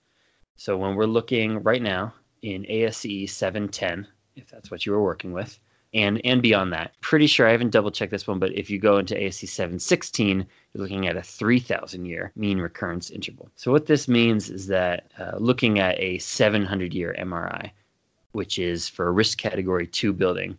So 0.57 0.77
when 0.77 0.97
we're 0.97 1.07
looking 1.07 1.63
right 1.63 1.81
now 1.81 2.13
in 2.43 2.65
ASCE 2.65 3.31
710, 3.31 4.07
if 4.37 4.49
that's 4.51 4.71
what 4.71 4.85
you 4.85 4.93
were 4.93 5.03
working 5.03 5.33
with, 5.33 5.59
and 5.95 6.21
and 6.25 6.43
beyond 6.43 6.73
that. 6.73 6.93
Pretty 7.01 7.27
sure 7.27 7.49
I 7.49 7.53
haven't 7.53 7.71
double 7.71 7.91
checked 7.91 8.11
this 8.11 8.27
one, 8.27 8.39
but 8.39 8.53
if 8.53 8.69
you 8.69 8.79
go 8.79 8.99
into 8.99 9.15
ASCE 9.15 9.49
716, 9.49 10.47
you're 10.75 10.83
looking 10.83 11.07
at 11.07 11.17
a 11.17 11.23
3,000 11.23 12.05
year 12.05 12.33
mean 12.37 12.59
recurrence 12.59 13.11
interval. 13.11 13.51
So 13.57 13.73
what 13.73 13.87
this 13.87 14.09
means 14.09 14.51
is 14.51 14.67
that 14.67 15.11
uh, 15.19 15.37
looking 15.39 15.79
at 15.79 15.99
a 15.99 16.19
700 16.19 16.93
year 16.93 17.17
MRI, 17.19 17.71
which 18.39 18.59
is 18.59 18.89
for 18.89 19.09
a 19.09 19.13
risk 19.13 19.37
category 19.37 19.87
two 19.87 20.13
building, 20.13 20.57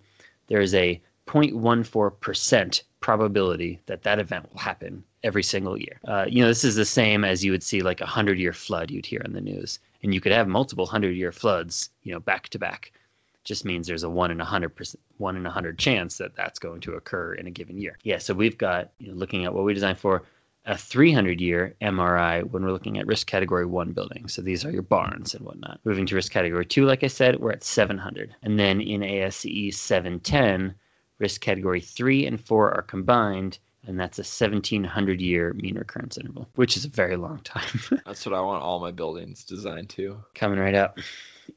there 0.48 0.62
is 0.62 0.76
a 0.76 1.02
0.14% 1.26 2.84
probability 3.00 3.80
that 3.88 4.04
that 4.04 4.20
event 4.20 4.52
will 4.52 4.60
happen 4.60 5.04
every 5.24 5.44
single 5.44 5.78
year. 5.78 6.00
Uh, 6.08 6.26
you 6.28 6.42
know, 6.42 6.48
this 6.48 6.64
is 6.64 6.76
the 6.76 6.86
same 6.86 7.24
as 7.24 7.44
you 7.44 7.52
would 7.52 7.64
see 7.64 7.82
like 7.82 8.02
a 8.02 8.04
100 8.04 8.38
year 8.38 8.54
flood 8.54 8.92
you'd 8.92 9.06
hear 9.06 9.22
on 9.26 9.34
the 9.34 9.42
news. 9.42 9.80
And 10.04 10.14
you 10.14 10.22
could 10.22 10.32
have 10.32 10.48
multiple 10.48 10.86
100 10.86 11.12
year 11.12 11.32
floods, 11.32 11.90
you 12.04 12.14
know, 12.14 12.20
back 12.20 12.50
to 12.50 12.60
back 12.60 12.92
just 13.50 13.66
means 13.66 13.88
there's 13.88 14.04
a 14.04 14.10
one 14.10 14.32
in 14.32 14.42
a 14.42 14.46
hundred 14.46 14.70
percent, 14.76 15.02
one 15.18 15.36
in 15.36 15.46
a 15.46 15.50
hundred 15.50 15.80
chance 15.80 16.18
that 16.18 16.36
that's 16.36 16.60
going 16.60 16.82
to 16.82 16.94
occur 16.94 17.34
in 17.34 17.48
a 17.48 17.52
given 17.52 17.78
year. 17.80 17.98
Yeah, 18.04 18.20
so 18.20 18.34
we've 18.34 18.58
got 18.58 18.92
you 19.00 19.08
know, 19.08 19.16
looking 19.16 19.46
at 19.46 19.54
what 19.54 19.64
we 19.64 19.74
designed 19.74 19.98
for 19.98 20.24
a 20.66 20.78
300 20.78 21.42
year 21.42 21.76
MRI 21.82 22.44
when 22.44 22.64
we're 22.64 22.72
looking 22.72 22.98
at 22.98 23.08
risk 23.08 23.28
category 23.28 23.66
one 23.66 23.92
buildings. 23.92 24.34
So 24.34 24.42
these 24.42 24.66
are 24.66 24.72
your 24.72 24.82
barns 24.82 25.34
and 25.34 25.46
whatnot. 25.46 25.80
Moving 25.84 26.06
to 26.08 26.16
risk 26.16 26.32
category 26.32 26.66
two, 26.66 26.86
like 26.86 27.04
I 27.04 27.08
said, 27.08 27.40
we're 27.40 27.52
at 27.52 27.64
700. 27.64 28.36
And 28.44 28.60
then 28.60 28.82
in 28.82 29.02
ASCE 29.02 29.74
710, 29.74 30.76
risk 31.20 31.42
category 31.42 31.82
three 31.82 32.26
and 32.26 32.40
four 32.40 32.72
are 32.74 32.82
combined, 32.82 33.60
and 33.88 34.00
that's 34.00 34.20
a 34.20 34.22
1700 34.22 35.22
year 35.22 35.54
mean 35.54 35.78
recurrence 35.78 36.18
interval, 36.18 36.50
which 36.56 36.78
is 36.78 36.86
a 36.86 36.90
very 36.90 37.16
long 37.16 37.40
time. 37.40 37.80
That's 38.06 38.26
what 38.26 38.36
I 38.36 38.42
want 38.42 38.62
all 38.62 38.80
my 38.80 38.92
buildings 38.92 39.44
designed 39.46 39.90
to. 39.92 40.22
Coming 40.36 40.60
right 40.60 40.76
up 40.76 41.00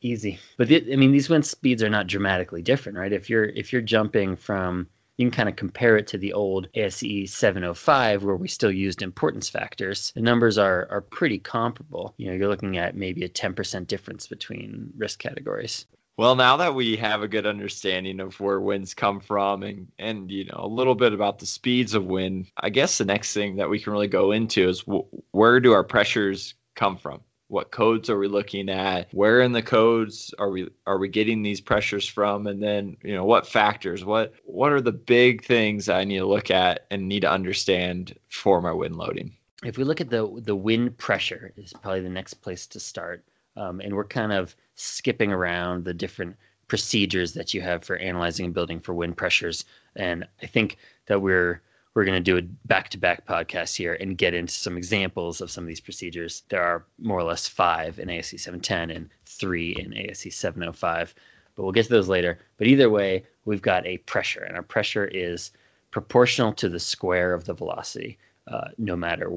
easy. 0.01 0.39
But 0.57 0.69
the, 0.69 0.93
I 0.93 0.97
mean, 0.97 1.13
these 1.13 1.29
wind 1.29 1.45
speeds 1.45 1.83
are 1.83 1.91
not 1.91 2.07
dramatically 2.07 2.63
different, 2.63 2.97
right? 2.97 3.13
If 3.13 3.29
you're 3.29 3.45
if 3.45 3.73
you're 3.73 3.83
jumping 3.83 4.37
from 4.37 4.89
you 5.19 5.27
can 5.27 5.37
kind 5.37 5.49
of 5.49 5.57
compare 5.57 5.97
it 5.97 6.07
to 6.09 6.19
the 6.19 6.33
old 6.33 6.69
ASCE 6.75 7.29
705 7.29 8.25
where 8.25 8.37
we 8.37 8.49
still 8.49 8.73
used 8.73 9.03
importance 9.03 9.49
factors. 9.49 10.13
The 10.15 10.23
numbers 10.23 10.59
are 10.59 10.87
are 10.91 11.03
pretty 11.03 11.39
comparable. 11.39 12.15
You 12.17 12.29
know, 12.29 12.33
you're 12.35 12.49
looking 12.49 12.79
at 12.79 12.97
maybe 12.97 13.25
a 13.25 13.29
10% 13.29 13.87
difference 13.87 14.27
between 14.27 14.93
risk 14.97 15.19
categories. 15.19 15.87
Well, 16.19 16.37
now 16.37 16.57
that 16.59 16.75
we 16.75 16.97
have 16.97 17.23
a 17.23 17.29
good 17.29 17.47
understanding 17.47 18.21
of 18.21 18.39
where 18.39 18.61
winds 18.61 18.95
come 18.95 19.21
from 19.21 19.63
and 19.63 19.89
and 19.99 20.31
you 20.31 20.45
know 20.45 20.61
a 20.61 20.67
little 20.67 20.95
bit 20.95 21.13
about 21.13 21.39
the 21.39 21.47
speeds 21.47 21.95
of 21.95 22.05
wind, 22.05 22.51
I 22.57 22.71
guess 22.71 22.99
the 22.99 23.05
next 23.05 23.33
thing 23.35 23.57
that 23.57 23.71
we 23.71 23.81
can 23.81 23.93
really 23.93 24.09
go 24.09 24.33
into 24.33 24.69
is 24.69 24.83
w- 24.83 25.07
where 25.31 25.61
do 25.61 25.73
our 25.73 25.85
pressures 25.85 26.55
come 26.75 26.97
from? 26.97 27.23
What 27.53 27.71
codes 27.71 28.09
are 28.09 28.19
we 28.19 28.29
looking 28.29 28.71
at? 28.71 29.13
Where 29.13 29.43
in 29.43 29.53
the 29.53 29.61
codes 29.61 30.35
are 30.39 30.49
we 30.49 30.71
are 30.87 30.97
we 30.97 31.09
getting 31.09 31.43
these 31.43 31.61
pressures 31.61 32.07
from? 32.07 32.47
And 32.47 32.63
then 32.63 32.97
you 33.03 33.15
know 33.15 33.27
what 33.27 33.47
factors 33.47 34.07
what 34.07 34.33
what 34.45 34.73
are 34.73 34.81
the 34.81 34.93
big 34.93 35.45
things 35.45 35.91
i 35.91 36.03
need 36.03 36.19
to 36.19 36.27
look 36.27 36.51
at 36.51 36.87
and 36.91 37.07
need 37.07 37.21
to 37.21 37.31
understand 37.31 38.19
for 38.31 38.63
my 38.63 38.73
wind 38.73 38.97
loading? 38.97 39.37
If 39.63 39.77
we 39.77 39.85
look 39.85 40.01
at 40.01 40.09
the 40.09 40.41
the 40.43 40.57
wind 40.57 40.97
pressure 40.97 41.53
is 41.59 41.75
probably 41.75 42.01
the 42.01 42.09
next 42.09 42.35
place 42.35 42.67
to 42.69 42.81
start. 42.81 43.23
Um, 43.55 43.81
and 43.81 43.95
we're 43.95 44.05
kind 44.05 44.33
of 44.33 44.57
skipping 44.77 45.31
around 45.31 45.85
the 45.85 45.93
different 45.93 46.37
procedures 46.69 47.35
that 47.35 47.53
you 47.53 47.61
have 47.61 47.85
for 47.85 47.97
analyzing 47.97 48.47
and 48.47 48.55
building 48.55 48.81
for 48.81 48.95
wind 48.95 49.19
pressures. 49.19 49.67
And 49.95 50.27
i 50.43 50.47
think 50.47 50.79
that 51.05 51.21
we're 51.21 51.61
we're 51.95 52.05
going 52.05 52.15
to 52.17 52.21
do 52.21 52.39
a 52.39 52.43
back-to-back 52.67 53.27
podcast 53.27 53.77
here 53.77 53.95
and 54.01 54.17
get 54.17 54.33
into 54.33 54.53
some 54.53 54.79
examples 54.79 55.41
of 55.41 55.51
some 55.51 55.65
of 55.65 55.69
these 55.69 55.81
procedures. 55.81 56.43
There 56.49 56.63
are 56.63 56.87
more 56.99 57.19
or 57.19 57.25
less 57.25 57.47
five 57.47 57.99
in 57.99 58.09
ASCE 58.09 58.41
710 58.41 58.91
and 58.91 59.11
three 59.27 59.73
in 59.73 59.93
ASCE 59.93 60.33
705, 60.33 61.15
but 61.55 61.63
we'll 61.63 61.73
get 61.73 61.85
to 61.85 61.91
those 61.91 62.09
later. 62.09 62.39
But 62.57 62.67
either 62.67 62.89
way, 62.89 63.25
we've 63.45 63.61
got 63.61 63.87
a 63.87 63.99
pressure, 63.99 64.43
and 64.43 64.57
our 64.57 64.63
pressure 64.63 65.05
is 65.05 65.51
proportional 65.91 66.53
to 66.55 66.71
the 66.71 66.81
square 66.81 67.35
of 67.35 67.45
the 67.45 67.53
velocity, 67.53 68.19
uh, 68.47 68.69
no 68.79 68.97
matter 68.97 69.31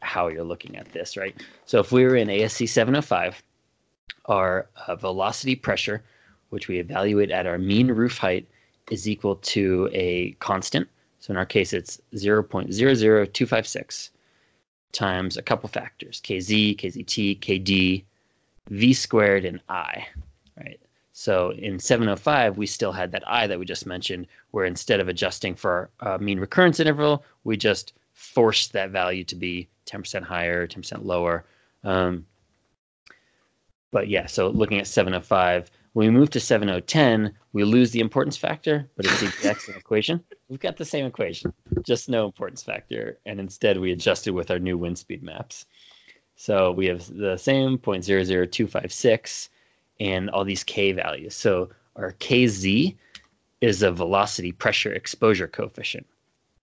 how 0.00 0.28
you're 0.28 0.42
looking 0.44 0.76
at 0.76 0.90
this, 0.92 1.18
right? 1.18 1.36
So 1.66 1.80
if 1.80 1.92
we 1.92 2.04
were 2.04 2.16
in 2.16 2.28
ASCE 2.28 2.66
705, 2.66 3.42
our 4.24 4.68
uh, 4.86 4.96
velocity 4.96 5.54
pressure, 5.54 6.02
which 6.48 6.66
we 6.66 6.78
evaluate 6.78 7.30
at 7.30 7.46
our 7.46 7.58
mean 7.58 7.88
roof 7.88 8.16
height, 8.16 8.48
is 8.90 9.06
equal 9.06 9.36
to 9.36 9.90
a 9.92 10.32
constant 10.40 10.88
so 11.20 11.32
in 11.32 11.36
our 11.36 11.46
case, 11.46 11.72
it's 11.72 12.00
0.00256 12.14 14.10
times 14.92 15.36
a 15.36 15.42
couple 15.42 15.68
factors, 15.68 16.20
kz, 16.24 16.76
kzt, 16.76 17.38
kd, 17.40 18.04
v 18.70 18.92
squared, 18.94 19.44
and 19.44 19.60
i, 19.68 20.06
right? 20.56 20.80
So 21.12 21.50
in 21.50 21.78
705, 21.78 22.56
we 22.56 22.66
still 22.66 22.92
had 22.92 23.12
that 23.12 23.28
i 23.28 23.46
that 23.46 23.58
we 23.58 23.66
just 23.66 23.84
mentioned, 23.84 24.26
where 24.52 24.64
instead 24.64 24.98
of 24.98 25.08
adjusting 25.08 25.54
for 25.54 25.90
our 26.00 26.14
uh, 26.14 26.18
mean 26.18 26.40
recurrence 26.40 26.80
interval, 26.80 27.22
we 27.44 27.56
just 27.56 27.92
forced 28.14 28.72
that 28.72 28.90
value 28.90 29.24
to 29.24 29.36
be 29.36 29.68
10% 29.86 30.22
higher, 30.22 30.66
10% 30.66 31.04
lower. 31.04 31.44
Um, 31.84 32.24
but 33.90 34.08
yeah, 34.08 34.24
so 34.26 34.48
looking 34.48 34.78
at 34.78 34.86
705, 34.86 35.70
when 35.92 36.12
we 36.12 36.18
move 36.18 36.30
to 36.30 36.40
7010, 36.40 37.32
we 37.52 37.64
lose 37.64 37.90
the 37.90 38.00
importance 38.00 38.36
factor, 38.36 38.88
but 38.96 39.06
it's 39.06 39.20
the 39.20 39.26
exact 39.26 39.62
same 39.62 39.76
equation. 39.76 40.22
We've 40.48 40.60
got 40.60 40.76
the 40.76 40.84
same 40.84 41.04
equation, 41.04 41.52
just 41.82 42.08
no 42.08 42.26
importance 42.26 42.62
factor, 42.62 43.18
and 43.26 43.40
instead 43.40 43.78
we 43.78 43.90
adjusted 43.90 44.32
with 44.32 44.50
our 44.50 44.60
new 44.60 44.78
wind 44.78 44.98
speed 44.98 45.22
maps. 45.22 45.66
So 46.36 46.70
we 46.70 46.86
have 46.86 47.06
the 47.14 47.36
same 47.36 47.76
0.00256 47.76 49.48
and 49.98 50.30
all 50.30 50.44
these 50.44 50.64
k 50.64 50.92
values. 50.92 51.34
So 51.34 51.70
our 51.96 52.12
kz 52.12 52.96
is 53.60 53.82
a 53.82 53.92
velocity 53.92 54.52
pressure 54.52 54.92
exposure 54.92 55.48
coefficient. 55.48 56.06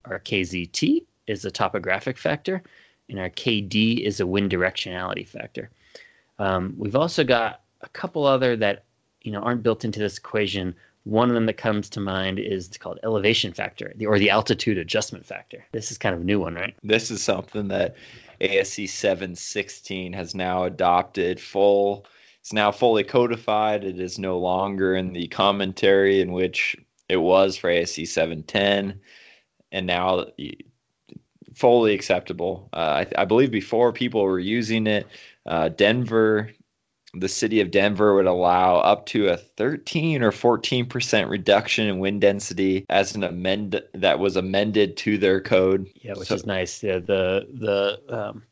Our 0.06 0.20
kzt 0.20 1.06
is 1.28 1.44
a 1.44 1.52
topographic 1.52 2.18
factor, 2.18 2.64
and 3.10 3.20
our 3.20 3.30
kd 3.30 4.00
is 4.00 4.22
a 4.22 4.26
wind 4.26 4.52
directionality 4.52 5.28
factor. 5.28 5.70
Um, 6.40 6.76
we've 6.78 6.96
also 6.96 7.24
got 7.24 7.62
a 7.82 7.90
couple 7.90 8.26
other 8.26 8.56
that 8.56 8.86
you 9.22 9.32
know 9.32 9.42
aren't 9.42 9.64
built 9.64 9.86
into 9.86 10.00
this 10.00 10.18
equation. 10.18 10.76
One 11.04 11.30
of 11.30 11.36
them 11.36 11.46
that 11.46 11.56
comes 11.56 11.90
to 11.92 12.02
mind 12.02 12.38
is 12.38 12.70
called 12.80 13.00
elevation 13.04 13.54
factor, 13.54 13.94
or 14.06 14.20
the 14.20 14.30
altitude 14.30 14.78
adjustment 14.78 15.26
factor. 15.26 15.66
This 15.72 15.90
is 15.90 15.98
kind 15.98 16.14
of 16.14 16.22
a 16.22 16.26
new 16.26 16.40
one, 16.40 16.56
right? 16.56 16.76
This 16.84 17.10
is 17.10 17.24
something 17.24 17.70
that 17.70 17.96
ASCE 18.42 18.90
716 18.90 20.12
has 20.14 20.36
now 20.36 20.66
adopted 20.66 21.40
full. 21.40 22.06
It's 22.42 22.52
now 22.52 22.72
fully 22.72 23.06
codified. 23.06 23.86
It 23.86 24.00
is 24.00 24.20
no 24.20 24.38
longer 24.38 24.96
in 24.96 25.14
the 25.14 25.28
commentary 25.30 26.20
in 26.20 26.34
which 26.34 26.76
it 27.08 27.18
was 27.18 27.56
for 27.56 27.70
ASCE 27.70 28.06
710, 28.06 29.00
and 29.72 29.88
now 29.88 30.26
fully 31.58 31.94
acceptable. 31.94 32.70
Uh, 32.74 33.06
I, 33.18 33.22
I, 33.22 33.26
believe 33.26 33.50
before 33.50 33.92
people 33.92 34.22
were 34.22 34.40
using 34.40 34.86
it. 34.86 35.08
Uh, 35.46 35.70
Denver 35.70 36.52
the 37.14 37.30
city 37.30 37.62
of 37.62 37.72
Denver 37.72 38.16
would 38.16 38.26
allow 38.26 38.78
up 38.78 39.06
to 39.08 39.30
a 39.30 39.38
13 39.38 40.22
or 40.22 40.32
14% 40.32 41.30
reduction 41.30 41.88
in 41.88 42.00
wind 42.00 42.22
density 42.22 42.86
as 42.90 43.16
an 43.16 43.24
amend 43.24 43.82
that 43.94 44.20
was 44.20 44.36
amended 44.36 44.98
to 44.98 45.18
their 45.18 45.42
code. 45.42 45.90
Yeah, 46.02 46.14
which 46.16 46.28
so, 46.28 46.36
is 46.36 46.46
nice. 46.46 46.84
Yeah, 46.84 47.00
the 47.00 47.48
the 47.54 48.00
um, 48.10 48.44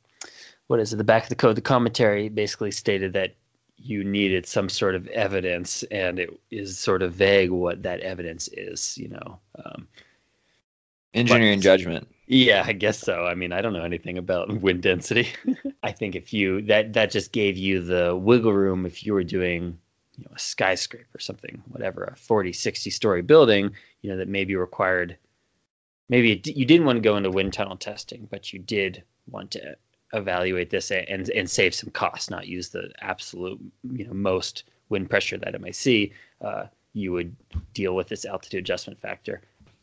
what 0.68 0.80
is 0.80 0.94
it? 0.94 0.98
The 0.98 1.04
back 1.04 1.24
of 1.24 1.30
the 1.30 1.36
code, 1.36 1.58
the 1.58 1.62
commentary 1.62 2.30
basically 2.30 2.72
stated 2.72 3.14
that 3.14 3.36
you 3.78 4.04
needed 4.04 4.48
some 4.48 4.70
sort 4.70 4.96
of 4.96 5.08
evidence, 5.08 5.84
and 5.92 6.18
it 6.18 6.30
is 6.50 6.78
sort 6.78 7.02
of 7.02 7.14
vague 7.14 7.52
what 7.52 7.84
that 7.84 8.00
evidence 8.00 8.48
is. 8.54 8.98
You 8.98 9.10
know, 9.10 9.40
um, 9.64 9.88
engineering 11.14 11.60
but, 11.60 11.64
judgment. 11.64 12.08
Yeah, 12.28 12.64
I 12.66 12.74
guess 12.74 12.98
so. 12.98 13.26
I 13.26 13.36
mean, 13.36 13.52
I 13.52 13.62
don't 13.62 13.74
know 13.74 13.84
anything 13.84 14.18
about 14.18 14.50
wind 14.62 14.82
density. 14.82 15.28
I 15.84 15.92
think 15.92 16.16
if 16.16 16.34
you 16.34 16.62
that 16.64 16.94
that 16.94 17.12
just 17.12 17.32
gave 17.32 17.58
you 17.58 17.82
the 17.82 18.16
wiggle 18.16 18.54
room 18.54 18.86
if 18.86 19.06
you 19.06 19.14
were 19.14 19.24
doing 19.24 19.78
you 20.18 20.24
know 20.24 20.32
a 20.36 20.40
skyscraper 20.40 21.08
or 21.16 21.20
something, 21.20 21.62
whatever, 21.70 22.04
a 22.06 22.16
40, 22.16 22.54
60 22.54 22.90
story 22.90 23.22
building, 23.22 23.72
you 24.02 24.10
know, 24.10 24.18
that 24.18 24.28
maybe 24.28 24.56
required 24.56 25.18
maybe 26.10 26.34
it, 26.34 26.48
you 26.48 26.66
didn't 26.66 26.86
want 26.86 26.98
to 26.98 27.02
go 27.02 27.18
into 27.18 27.30
wind 27.30 27.54
tunnel 27.54 27.78
testing, 27.78 28.28
but 28.32 28.54
you 28.54 28.60
did 28.60 29.04
want 29.30 29.52
to 29.52 29.76
evaluate 30.14 30.70
this 30.70 30.92
and 30.92 31.30
and 31.30 31.50
save 31.50 31.76
some 31.76 31.92
costs, 31.92 32.30
not 32.30 32.48
use 32.48 32.70
the 32.70 32.90
absolute 33.02 33.60
you 33.92 34.06
know 34.06 34.14
most 34.14 34.64
wind 34.90 35.10
pressure 35.10 35.38
that 35.38 35.54
it 35.54 35.62
might 35.62 35.76
see. 35.76 36.12
Uh, 36.42 36.66
you 36.94 37.12
would 37.12 37.36
deal 37.74 37.94
with 37.94 38.08
this 38.08 38.26
altitude 38.26 38.60
adjustment 38.60 39.00
factor 39.00 39.42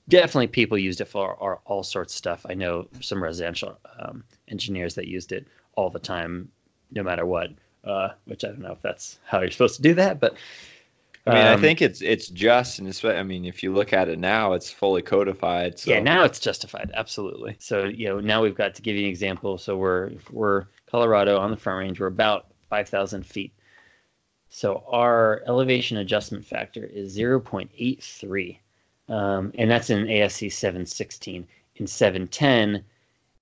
definitely 0.08 0.48
people 0.48 0.78
used 0.78 1.00
it 1.00 1.06
for 1.06 1.34
all, 1.34 1.60
all 1.64 1.82
sorts 1.82 2.14
of 2.14 2.18
stuff. 2.18 2.46
I 2.48 2.54
know 2.54 2.88
some 3.00 3.22
residential 3.22 3.78
um, 3.98 4.24
engineers 4.48 4.94
that 4.96 5.08
used 5.08 5.32
it 5.32 5.46
all 5.74 5.90
the 5.90 5.98
time, 5.98 6.50
no 6.90 7.02
matter 7.02 7.26
what. 7.26 7.50
Uh, 7.84 8.10
which 8.26 8.44
I 8.44 8.48
don't 8.48 8.60
know 8.60 8.72
if 8.72 8.80
that's 8.80 9.18
how 9.24 9.40
you're 9.40 9.50
supposed 9.50 9.74
to 9.74 9.82
do 9.82 9.94
that, 9.94 10.20
but 10.20 10.36
I 11.26 11.34
mean, 11.34 11.46
um, 11.46 11.58
I 11.58 11.60
think 11.60 11.82
it's 11.82 12.00
it's 12.00 12.28
just, 12.28 12.78
and 12.78 12.88
it's, 12.88 13.04
I 13.04 13.22
mean, 13.22 13.44
if 13.44 13.62
you 13.62 13.72
look 13.72 13.92
at 13.92 14.08
it 14.08 14.18
now, 14.18 14.54
it's 14.54 14.70
fully 14.70 15.02
codified. 15.02 15.78
So. 15.78 15.90
Yeah, 15.92 16.00
now 16.00 16.24
it's 16.24 16.40
justified, 16.40 16.90
absolutely. 16.94 17.56
So 17.60 17.84
you 17.84 18.08
know, 18.08 18.20
now 18.20 18.42
we've 18.42 18.54
got 18.56 18.74
to 18.74 18.82
give 18.82 18.96
you 18.96 19.04
an 19.04 19.10
example. 19.10 19.58
So 19.58 19.76
we're 19.76 20.12
we're 20.30 20.66
Colorado 20.86 21.38
on 21.38 21.50
the 21.50 21.56
Front 21.56 21.78
Range. 21.78 22.00
We're 22.00 22.08
about 22.08 22.46
five 22.68 22.88
thousand 22.88 23.24
feet 23.24 23.52
So 24.48 24.84
our 24.88 25.42
elevation 25.46 25.96
adjustment 25.98 26.44
factor 26.44 26.84
is 26.84 27.16
0.83, 27.16 28.58
um, 29.08 29.52
and 29.56 29.70
that's 29.70 29.90
in 29.90 30.06
ASCE 30.06 30.52
716. 30.52 31.46
In 31.76 31.86
710, 31.86 32.84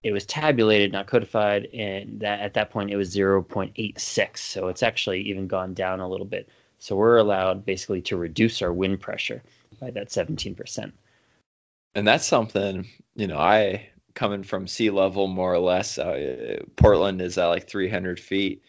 it 0.02 0.12
was 0.12 0.24
tabulated, 0.24 0.92
not 0.92 1.06
codified, 1.06 1.66
and 1.74 2.20
that 2.20 2.40
at 2.40 2.54
that 2.54 2.70
point 2.70 2.90
it 2.90 2.96
was 2.96 3.14
0.86. 3.14 4.38
So 4.38 4.68
it's 4.68 4.82
actually 4.82 5.20
even 5.22 5.46
gone 5.46 5.74
down 5.74 6.00
a 6.00 6.08
little 6.08 6.26
bit. 6.26 6.48
So 6.78 6.96
we're 6.96 7.18
allowed 7.18 7.66
basically 7.66 8.00
to 8.02 8.16
reduce 8.16 8.62
our 8.62 8.72
wind 8.72 9.00
pressure 9.00 9.42
by 9.78 9.90
that 9.90 10.08
17%. 10.08 10.92
And 11.94 12.06
that's 12.06 12.24
something, 12.24 12.86
you 13.14 13.26
know, 13.26 13.38
I 13.38 13.88
coming 14.14 14.42
from 14.42 14.66
sea 14.66 14.90
level 14.90 15.26
more 15.26 15.52
or 15.52 15.58
less, 15.58 15.98
uh, 15.98 16.60
Portland 16.76 17.20
is 17.20 17.36
at 17.38 17.46
like 17.46 17.68
300 17.68 18.18
feet, 18.18 18.62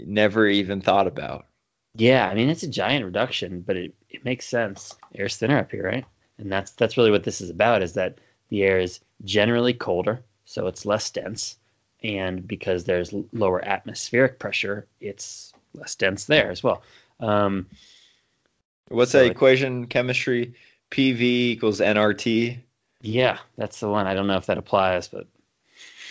never 0.00 0.46
even 0.46 0.80
thought 0.80 1.06
about. 1.06 1.46
Yeah, 1.94 2.28
I 2.28 2.34
mean 2.34 2.50
it's 2.50 2.62
a 2.62 2.68
giant 2.68 3.04
reduction, 3.04 3.62
but 3.62 3.76
it, 3.76 3.94
it 4.10 4.24
makes 4.24 4.46
sense. 4.46 4.94
Air's 5.14 5.36
thinner 5.36 5.58
up 5.58 5.70
here, 5.70 5.84
right? 5.84 6.04
And 6.38 6.50
that's 6.52 6.72
that's 6.72 6.96
really 6.96 7.10
what 7.10 7.24
this 7.24 7.40
is 7.40 7.50
about 7.50 7.82
is 7.82 7.94
that 7.94 8.18
the 8.48 8.62
air 8.62 8.78
is 8.78 9.00
generally 9.24 9.72
colder, 9.74 10.24
so 10.44 10.66
it's 10.66 10.86
less 10.86 11.10
dense, 11.10 11.58
and 12.02 12.46
because 12.46 12.84
there's 12.84 13.12
lower 13.32 13.64
atmospheric 13.64 14.38
pressure, 14.38 14.86
it's 15.00 15.52
less 15.74 15.94
dense 15.94 16.26
there 16.26 16.50
as 16.50 16.62
well. 16.62 16.82
Um, 17.20 17.66
What's 18.88 19.12
So 19.12 19.18
that 19.18 19.26
equation? 19.26 19.86
Chemistry 19.86 20.54
PV 20.90 21.50
equals 21.52 21.80
nRT. 21.80 22.58
yeah, 23.00 23.38
that's 23.56 23.80
the 23.80 23.88
one. 23.88 24.06
I 24.06 24.14
don't 24.14 24.26
know 24.26 24.36
if 24.36 24.46
that 24.46 24.58
applies, 24.58 25.08
but 25.08 25.26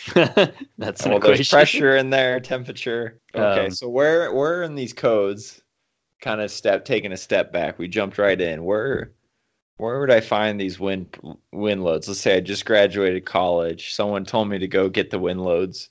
that's 0.78 1.06
an 1.06 1.12
Well, 1.12 1.20
there's 1.20 1.42
pressure 1.42 1.96
in 1.96 2.10
there, 2.10 2.40
temperature. 2.40 3.20
Okay, 3.34 3.68
Um, 3.68 3.70
so 3.70 3.88
where 3.88 4.32
where 4.34 4.62
in 4.62 4.74
these 4.74 4.92
codes, 4.92 5.62
kind 6.20 6.40
of 6.42 6.50
step 6.52 6.84
taking 6.86 7.12
a 7.12 7.18
step 7.18 7.52
back, 7.52 7.78
we 7.78 7.88
jumped 7.88 8.18
right 8.18 8.40
in. 8.40 8.64
Where 8.64 9.12
where 9.78 10.00
would 10.00 10.10
I 10.10 10.20
find 10.20 10.60
these 10.60 10.80
wind 10.80 11.16
wind 11.52 11.84
loads? 11.84 12.08
Let's 12.08 12.20
say 12.20 12.36
I 12.36 12.40
just 12.40 12.64
graduated 12.64 13.24
college. 13.26 13.94
Someone 13.94 14.24
told 14.24 14.48
me 14.48 14.58
to 14.58 14.68
go 14.68 14.88
get 14.88 15.10
the 15.10 15.18
wind 15.18 15.42
loads 15.42 15.90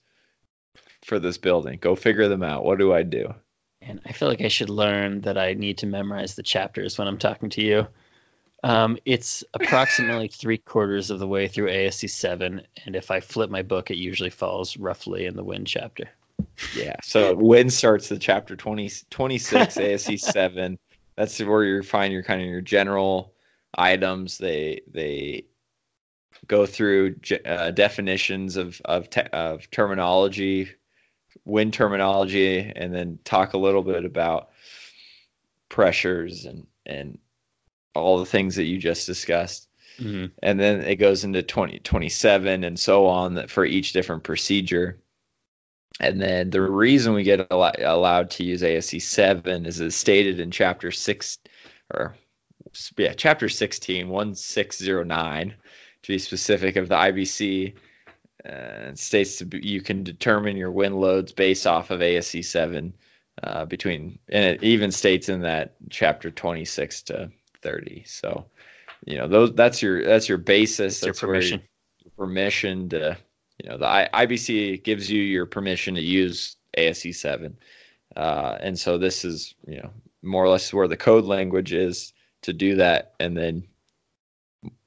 for 1.03 1.19
this 1.19 1.37
building. 1.37 1.77
Go 1.81 1.95
figure 1.95 2.27
them 2.27 2.43
out. 2.43 2.65
What 2.65 2.79
do 2.79 2.93
I 2.93 3.03
do? 3.03 3.33
And 3.81 4.01
I 4.05 4.11
feel 4.11 4.27
like 4.27 4.41
I 4.41 4.47
should 4.47 4.71
learn 4.71 5.21
that 5.21 5.37
I 5.37 5.53
need 5.53 5.77
to 5.79 5.85
memorize 5.85 6.35
the 6.35 6.43
chapters 6.43 6.97
when 6.97 7.07
I'm 7.07 7.19
talking 7.19 7.49
to 7.49 7.61
you. 7.61 7.87
Um, 8.63 8.97
it's 9.05 9.43
approximately 9.53 10.27
three 10.33 10.57
quarters 10.57 11.11
of 11.11 11.19
the 11.19 11.27
way 11.27 11.47
through 11.47 11.69
ASCE 11.69 12.09
7, 12.09 12.63
and 12.85 12.95
if 12.95 13.11
I 13.11 13.19
flip 13.19 13.51
my 13.51 13.61
book, 13.61 13.91
it 13.91 13.97
usually 13.97 14.31
falls 14.31 14.75
roughly 14.77 15.27
in 15.27 15.35
the 15.35 15.43
wind 15.43 15.67
chapter. 15.67 16.09
Yeah. 16.75 16.95
So 17.03 17.35
wind 17.35 17.71
starts 17.71 18.09
the 18.09 18.17
chapter 18.17 18.55
20, 18.55 18.89
26, 19.11 19.77
ASCE 19.77 20.19
7. 20.19 20.79
That's 21.15 21.39
where 21.39 21.63
you 21.63 21.83
find 21.83 22.11
your 22.11 22.23
kind 22.23 22.41
of 22.41 22.47
your 22.47 22.61
general 22.61 23.34
items. 23.75 24.37
They 24.37 24.81
they 24.91 25.45
go 26.47 26.65
through 26.65 27.15
uh, 27.45 27.71
definitions 27.71 28.57
of 28.57 28.81
of, 28.85 29.09
te- 29.09 29.21
of 29.33 29.69
terminology, 29.71 30.69
wind 31.45 31.73
terminology, 31.73 32.71
and 32.75 32.93
then 32.93 33.19
talk 33.23 33.53
a 33.53 33.57
little 33.57 33.83
bit 33.83 34.05
about 34.05 34.49
pressures 35.69 36.45
and 36.45 36.67
and 36.85 37.17
all 37.95 38.19
the 38.19 38.25
things 38.25 38.55
that 38.55 38.65
you 38.65 38.77
just 38.77 39.05
discussed 39.07 39.69
Mm-hmm. 39.99 40.25
and 40.43 40.59
then 40.59 40.81
it 40.81 40.97
goes 40.97 41.23
into 41.23 41.41
2027 41.41 42.65
and 42.65 42.77
so 42.77 43.05
on 43.05 43.35
that 43.35 43.49
for 43.49 43.63
each 43.63 43.93
different 43.93 44.23
procedure 44.23 44.99
and 46.01 46.21
then 46.21 46.49
the 46.49 46.61
reason 46.61 47.13
we 47.13 47.23
get 47.23 47.47
al- 47.49 47.71
allowed 47.79 48.29
to 48.31 48.43
use 48.43 48.61
ASCE 48.61 49.01
7 49.01 49.65
is 49.65 49.79
it's 49.79 49.95
stated 49.95 50.41
in 50.41 50.51
chapter 50.51 50.91
6 50.91 51.37
or 51.93 52.17
yeah 52.97 53.13
chapter 53.13 53.49
16 53.49 54.07
1609 54.09 55.53
to 56.03 56.11
be 56.11 56.19
specific 56.19 56.75
of 56.75 56.87
the 56.89 56.95
IBC 56.95 57.73
uh, 58.47 58.93
states 58.93 59.37
to 59.37 59.45
be, 59.45 59.59
you 59.65 59.81
can 59.81 60.03
determine 60.03 60.55
your 60.55 60.71
wind 60.71 60.99
loads 60.99 61.31
based 61.31 61.65
off 61.65 61.89
of 61.89 62.01
ASCE 62.01 62.45
7 62.45 62.93
uh, 63.43 63.65
between 63.65 64.17
and 64.29 64.45
it 64.45 64.63
even 64.63 64.91
states 64.91 65.29
in 65.29 65.41
that 65.41 65.75
chapter 65.89 66.31
26 66.31 67.01
to 67.03 67.31
30 67.61 68.03
so 68.05 68.45
you 69.05 69.17
know 69.17 69.27
those 69.27 69.53
that's 69.53 69.81
your 69.81 70.03
that's 70.03 70.27
your 70.27 70.37
basis. 70.37 71.01
Your 71.01 71.09
that's 71.09 71.21
where 71.21 71.33
permission. 71.33 71.61
your 72.03 72.11
permission 72.17 72.89
to 72.89 73.17
you 73.63 73.69
know 73.69 73.77
the 73.77 73.87
I, 73.87 74.09
IBC 74.13 74.83
gives 74.83 75.09
you 75.09 75.21
your 75.21 75.45
permission 75.45 75.95
to 75.95 76.01
use 76.01 76.57
ASCE 76.77 77.15
7 77.15 77.55
uh, 78.15 78.57
and 78.59 78.77
so 78.77 78.97
this 78.97 79.23
is 79.23 79.55
you 79.67 79.77
know 79.77 79.89
more 80.23 80.43
or 80.43 80.49
less 80.49 80.73
where 80.73 80.87
the 80.87 80.97
code 80.97 81.25
language 81.25 81.71
is 81.71 82.13
to 82.45 82.53
do 82.53 82.75
that 82.75 83.13
and 83.19 83.37
then 83.37 83.63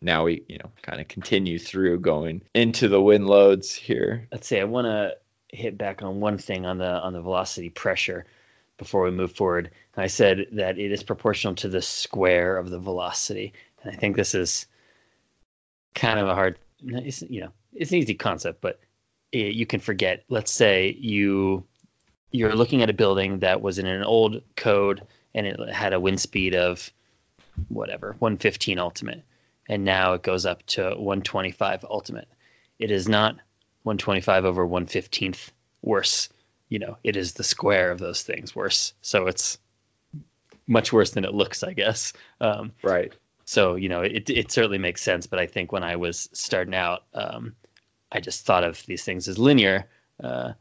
now 0.00 0.24
we 0.24 0.42
you 0.48 0.58
know 0.58 0.70
kind 0.82 1.00
of 1.00 1.08
continue 1.08 1.58
through 1.58 1.98
going 2.00 2.42
into 2.54 2.88
the 2.88 3.00
wind 3.00 3.26
loads 3.26 3.74
here 3.74 4.26
Let's 4.32 4.48
see. 4.48 4.58
I 4.58 4.64
want 4.64 4.86
to 4.86 5.16
hit 5.50 5.78
back 5.78 6.02
on 6.02 6.20
one 6.20 6.38
thing 6.38 6.66
on 6.66 6.78
the 6.78 7.00
on 7.00 7.12
the 7.12 7.22
velocity 7.22 7.70
pressure 7.70 8.26
before 8.76 9.02
we 9.02 9.10
move 9.10 9.32
forward. 9.32 9.70
I 9.96 10.06
said 10.06 10.46
that 10.52 10.78
it 10.78 10.92
is 10.92 11.02
proportional 11.02 11.54
to 11.56 11.68
the 11.68 11.82
square 11.82 12.56
of 12.56 12.70
the 12.70 12.78
velocity, 12.78 13.52
and 13.82 13.92
I 13.92 13.96
think 13.96 14.16
this 14.16 14.34
is 14.34 14.66
kind 15.94 16.18
of 16.18 16.28
a 16.28 16.34
hard. 16.34 16.58
It's, 16.84 17.22
you 17.22 17.40
know, 17.40 17.50
it's 17.74 17.90
an 17.90 17.98
easy 17.98 18.14
concept, 18.14 18.60
but 18.60 18.78
it, 19.32 19.54
you 19.54 19.66
can 19.66 19.80
forget. 19.80 20.24
Let's 20.28 20.52
say 20.52 20.96
you 21.00 21.64
you're 22.30 22.54
looking 22.54 22.82
at 22.82 22.90
a 22.90 22.94
building 22.94 23.38
that 23.40 23.62
was 23.62 23.78
in 23.78 23.86
an 23.86 24.04
old 24.04 24.42
code 24.56 25.02
and 25.34 25.46
it 25.46 25.58
had 25.70 25.92
a 25.94 26.00
wind 26.00 26.20
speed 26.20 26.54
of 26.54 26.92
whatever 27.68 28.16
115 28.18 28.78
ultimate, 28.78 29.22
and 29.68 29.84
now 29.84 30.14
it 30.14 30.22
goes 30.22 30.46
up 30.46 30.64
to 30.66 30.82
125 30.82 31.84
ultimate. 31.88 32.28
It 32.78 32.90
is 32.90 33.08
not 33.08 33.34
125 33.82 34.44
over 34.44 34.66
115th 34.66 35.50
worse. 35.82 36.28
You 36.68 36.78
know, 36.78 36.96
it 37.04 37.16
is 37.16 37.32
the 37.32 37.44
square 37.44 37.90
of 37.90 37.98
those 37.98 38.22
things 38.22 38.54
worse. 38.54 38.92
So 39.00 39.26
it's 39.26 39.58
much 40.66 40.92
worse 40.92 41.10
than 41.12 41.24
it 41.24 41.34
looks, 41.34 41.62
I 41.62 41.72
guess. 41.72 42.12
Um, 42.40 42.72
right 42.82 43.12
so 43.48 43.76
you 43.76 43.88
know, 43.88 44.02
it 44.02 44.28
it 44.28 44.52
certainly 44.52 44.76
makes 44.76 45.00
sense. 45.00 45.26
But 45.26 45.38
I 45.38 45.46
think 45.46 45.72
when 45.72 45.82
I 45.82 45.96
was 45.96 46.28
starting 46.34 46.74
out, 46.74 47.04
um, 47.14 47.56
I 48.12 48.20
just 48.20 48.44
thought 48.44 48.62
of 48.62 48.84
these 48.84 49.04
things 49.04 49.26
as 49.26 49.38
linear, 49.38 49.86
uh, 50.22 50.52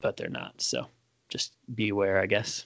but 0.00 0.16
they're 0.16 0.28
not. 0.28 0.60
So 0.60 0.86
just 1.28 1.56
be 1.74 1.88
aware, 1.88 2.20
I 2.20 2.26
guess. 2.26 2.64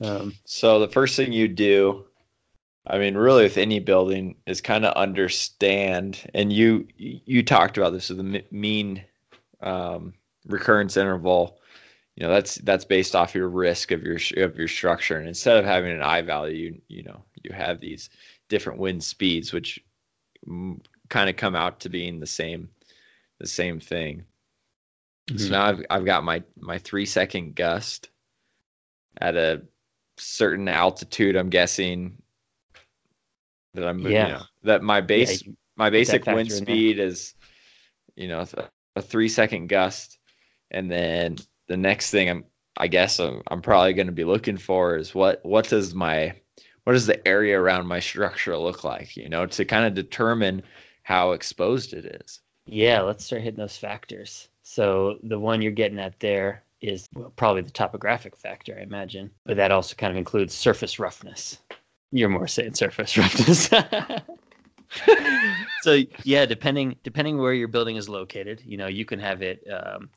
Um, 0.00 0.38
So 0.44 0.78
the 0.78 0.88
first 0.88 1.16
thing 1.16 1.32
you 1.32 1.48
do, 1.48 2.06
I 2.86 2.98
mean, 2.98 3.16
really 3.16 3.44
with 3.44 3.58
any 3.58 3.80
building, 3.80 4.36
is 4.46 4.60
kind 4.60 4.86
of 4.86 4.94
understand. 4.96 6.30
And 6.34 6.52
you 6.52 6.88
you 6.96 7.42
talked 7.44 7.78
about 7.78 7.92
this 7.92 8.10
with 8.10 8.18
the 8.18 8.44
mean 8.52 9.04
um, 9.62 10.14
recurrence 10.46 10.96
interval. 10.96 11.60
You 12.16 12.26
know, 12.26 12.32
that's 12.32 12.56
that's 12.56 12.84
based 12.86 13.16
off 13.16 13.34
your 13.34 13.48
risk 13.48 13.92
of 13.92 14.02
your 14.04 14.18
of 14.38 14.58
your 14.58 14.68
structure. 14.68 15.18
And 15.18 15.28
instead 15.28 15.58
of 15.58 15.66
having 15.66 15.92
an 15.92 16.02
I 16.02 16.22
value, 16.22 16.56
you 16.56 16.82
you 16.88 17.04
know, 17.04 17.22
you 17.42 17.52
have 17.54 17.80
these 17.80 18.10
different 18.48 18.80
wind 18.80 19.04
speeds, 19.04 19.52
which 19.52 19.80
kind 21.08 21.28
of 21.30 21.36
come 21.36 21.56
out 21.56 21.80
to 21.80 21.88
being 21.88 22.20
the 22.20 22.26
same 22.26 22.68
the 23.38 23.46
same 23.48 23.80
thing. 23.80 24.24
So 25.36 25.54
Mhm. 25.54 25.54
now 25.54 25.64
I've 25.66 25.86
I've 25.88 26.04
got 26.04 26.24
my 26.24 26.42
my 26.56 26.78
three 26.78 27.06
second 27.06 27.54
gust 27.54 28.10
at 29.20 29.36
a 29.36 29.62
certain 30.18 30.68
altitude. 30.68 31.36
I'm 31.36 31.50
guessing 31.50 32.22
that 33.74 33.86
I'm 33.86 34.00
Yeah. 34.00 34.26
you 34.28 34.32
know, 34.32 34.42
that 34.64 34.82
my 34.82 35.00
base 35.00 35.42
yeah, 35.42 35.52
my 35.76 35.90
basic 35.90 36.26
wind 36.26 36.52
speed 36.52 36.98
is 36.98 37.34
you 38.16 38.28
know 38.28 38.44
a, 38.56 38.70
a 38.96 39.02
three 39.02 39.28
second 39.28 39.68
gust, 39.68 40.18
and 40.70 40.90
then 40.90 41.36
the 41.68 41.76
next 41.76 42.10
thing 42.10 42.30
I'm 42.30 42.44
I 42.78 42.88
guess 42.88 43.20
I'm, 43.20 43.42
I'm 43.48 43.62
probably 43.62 43.94
going 43.94 44.06
to 44.08 44.12
be 44.12 44.24
looking 44.24 44.56
for 44.58 44.96
is 44.96 45.14
what 45.14 45.44
what 45.44 45.68
does 45.68 45.94
my 45.94 46.34
what 46.84 46.92
does 46.94 47.06
the 47.06 47.26
area 47.26 47.60
around 47.60 47.86
my 47.86 48.00
structure 48.00 48.56
look 48.56 48.84
like? 48.84 49.16
You 49.16 49.28
know, 49.28 49.46
to 49.46 49.64
kind 49.64 49.86
of 49.86 49.94
determine 49.94 50.62
how 51.02 51.32
exposed 51.32 51.92
it 51.94 52.06
is. 52.06 52.40
Yeah, 52.66 53.00
let's 53.00 53.24
start 53.24 53.42
hitting 53.42 53.58
those 53.58 53.78
factors. 53.78 54.48
So 54.62 55.18
the 55.22 55.38
one 55.38 55.62
you're 55.62 55.72
getting 55.72 55.98
at 55.98 56.20
there 56.20 56.64
is 56.86 57.08
probably 57.36 57.62
the 57.62 57.70
topographic 57.70 58.36
factor, 58.36 58.76
I 58.78 58.82
imagine, 58.82 59.30
but 59.44 59.56
that 59.56 59.70
also 59.70 59.94
kind 59.94 60.10
of 60.10 60.16
includes 60.16 60.54
surface 60.54 60.98
roughness. 60.98 61.58
You're 62.12 62.28
more 62.28 62.46
saying 62.46 62.74
surface 62.74 63.16
roughness. 63.18 63.68
so 65.82 66.00
yeah, 66.24 66.46
depending 66.46 66.96
depending 67.02 67.38
where 67.38 67.54
your 67.54 67.68
building 67.68 67.96
is 67.96 68.08
located, 68.08 68.62
you 68.64 68.76
know, 68.76 68.86
you 68.86 69.04
can 69.04 69.18
have 69.18 69.42
it, 69.42 69.66
um, 69.70 70.08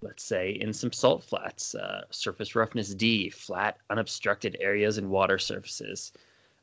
let's 0.00 0.24
say, 0.24 0.52
in 0.52 0.72
some 0.72 0.92
salt 0.92 1.24
flats, 1.24 1.74
uh, 1.74 2.02
surface 2.10 2.54
roughness 2.54 2.94
D, 2.94 3.30
flat, 3.30 3.78
unobstructed 3.90 4.56
areas 4.60 4.98
and 4.98 5.10
water 5.10 5.38
surfaces. 5.38 6.12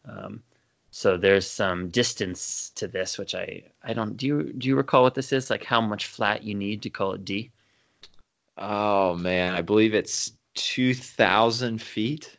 Um, 0.05 0.41
so 0.89 1.17
there's 1.17 1.47
some 1.47 1.89
distance 1.89 2.71
to 2.75 2.87
this, 2.87 3.17
which 3.17 3.33
I 3.33 3.63
I 3.83 3.93
don't 3.93 4.17
do. 4.17 4.27
You, 4.27 4.53
do 4.53 4.67
you 4.67 4.75
recall 4.75 5.03
what 5.03 5.15
this 5.15 5.31
is? 5.31 5.49
Like 5.49 5.63
how 5.63 5.81
much 5.81 6.07
flat 6.07 6.43
you 6.43 6.55
need 6.55 6.81
to 6.81 6.89
call 6.89 7.13
it 7.13 7.23
D? 7.23 7.51
Oh 8.57 9.15
man, 9.15 9.53
I 9.53 9.61
believe 9.61 9.93
it's 9.93 10.33
2,000 10.55 11.81
feet. 11.81 12.37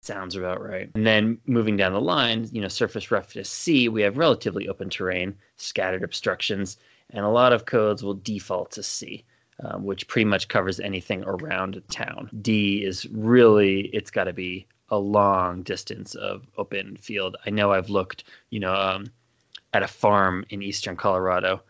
Sounds 0.00 0.36
about 0.36 0.62
right. 0.62 0.90
And 0.94 1.06
then 1.06 1.38
moving 1.46 1.76
down 1.76 1.92
the 1.92 2.00
line, 2.00 2.48
you 2.52 2.62
know, 2.62 2.68
surface 2.68 3.10
roughness 3.10 3.50
C, 3.50 3.88
we 3.88 4.02
have 4.02 4.16
relatively 4.16 4.68
open 4.68 4.88
terrain, 4.88 5.36
scattered 5.56 6.02
obstructions, 6.02 6.78
and 7.10 7.24
a 7.24 7.28
lot 7.28 7.52
of 7.52 7.66
codes 7.66 8.02
will 8.02 8.14
default 8.14 8.70
to 8.72 8.82
C, 8.82 9.24
um, 9.62 9.84
which 9.84 10.06
pretty 10.08 10.24
much 10.24 10.48
covers 10.48 10.80
anything 10.80 11.24
around 11.24 11.82
town. 11.90 12.30
D 12.40 12.84
is 12.84 13.06
really, 13.10 13.88
it's 13.92 14.10
got 14.10 14.24
to 14.24 14.32
be 14.32 14.66
a 14.90 14.98
long 14.98 15.62
distance 15.62 16.14
of 16.14 16.46
open 16.56 16.96
field. 16.96 17.36
I 17.44 17.50
know 17.50 17.72
I've 17.72 17.90
looked, 17.90 18.24
you 18.50 18.60
know, 18.60 18.74
um, 18.74 19.06
at 19.74 19.82
a 19.82 19.88
farm 19.88 20.46
in 20.48 20.62
eastern 20.62 20.96
Colorado, 20.96 21.62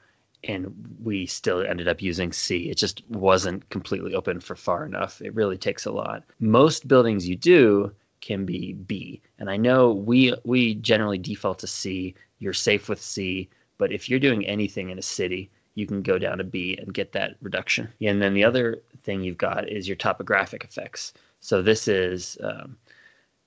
and 0.45 0.73
we 1.03 1.27
still 1.27 1.63
ended 1.63 1.89
up 1.89 2.01
using 2.01 2.33
C. 2.33 2.71
It 2.71 2.79
just 2.79 3.03
wasn't 3.09 3.69
completely 3.71 4.15
open 4.15 4.41
for 4.41 4.55
far 4.57 4.87
enough. 4.87 5.21
It 5.21 5.35
really 5.35 5.59
takes 5.59 5.85
a 5.85 5.93
lot. 5.93 6.25
Most 6.41 6.87
buildings 6.87 7.29
you 7.29 7.37
do 7.37 7.93
can 8.21 8.45
be 8.45 8.73
B, 8.73 9.21
and 9.39 9.51
I 9.51 9.57
know 9.57 9.93
we 9.93 10.35
we 10.45 10.75
generally 10.75 11.19
default 11.19 11.59
to 11.61 11.67
C. 11.67 12.15
You're 12.39 12.53
safe 12.53 12.89
with 12.89 13.01
C, 13.01 13.49
but 13.79 13.93
if 13.93 14.09
you're 14.09 14.19
doing 14.19 14.47
anything 14.47 14.91
in 14.91 14.99
a 14.99 15.03
city, 15.03 15.51
you 15.75 15.87
can 15.87 16.03
go 16.03 16.19
down 16.19 16.39
to 16.39 16.45
B 16.45 16.77
and 16.77 16.93
get 16.93 17.13
that 17.13 17.37
reduction. 17.41 17.89
And 18.01 18.21
then 18.21 18.35
the 18.35 18.45
other 18.45 18.83
thing 19.03 19.23
you've 19.23 19.39
got 19.39 19.69
is 19.69 19.89
your 19.89 19.97
topographic 19.97 20.65
effects. 20.65 21.13
So 21.41 21.63
this 21.63 21.87
is 21.87 22.37
um, 22.43 22.77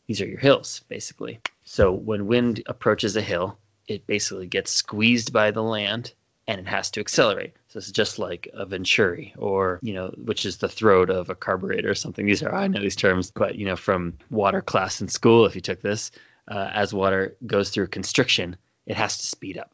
these 0.08 0.22
are 0.22 0.28
your 0.28 0.40
hills 0.40 0.82
basically. 0.88 1.40
So 1.64 1.92
when 1.92 2.28
wind 2.28 2.64
approaches 2.68 3.16
a 3.16 3.22
hill, 3.22 3.58
it 3.88 4.08
basically 4.08 4.48
gets 4.48 4.72
squeezed 4.72 5.34
by 5.34 5.52
the 5.52 5.64
land 5.64 6.14
and 6.48 6.60
it 6.60 6.68
has 6.68 6.90
to 6.92 7.00
accelerate. 7.00 7.54
So 7.68 7.78
it's 7.78 7.92
just 7.92 8.20
like 8.20 8.50
a 8.54 8.66
venturi 8.66 9.34
or, 9.38 9.80
you 9.82 9.94
know, 9.94 10.14
which 10.26 10.46
is 10.46 10.58
the 10.58 10.68
throat 10.68 11.10
of 11.10 11.30
a 11.30 11.36
carburetor 11.36 11.90
or 11.90 11.96
something. 11.96 12.26
These 12.26 12.44
are, 12.44 12.54
I 12.54 12.68
know 12.68 12.82
these 12.82 12.96
terms, 12.96 13.32
but, 13.32 13.56
you 13.56 13.66
know, 13.66 13.76
from 13.76 14.18
water 14.30 14.62
class 14.62 15.02
in 15.02 15.08
school, 15.08 15.46
if 15.46 15.56
you 15.56 15.62
took 15.62 15.82
this, 15.82 16.12
uh, 16.50 16.70
as 16.74 16.94
water 16.94 17.38
goes 17.46 17.70
through 17.70 17.88
constriction, 17.88 18.56
it 18.88 18.98
has 18.98 19.18
to 19.18 19.26
speed 19.26 19.58
up, 19.58 19.72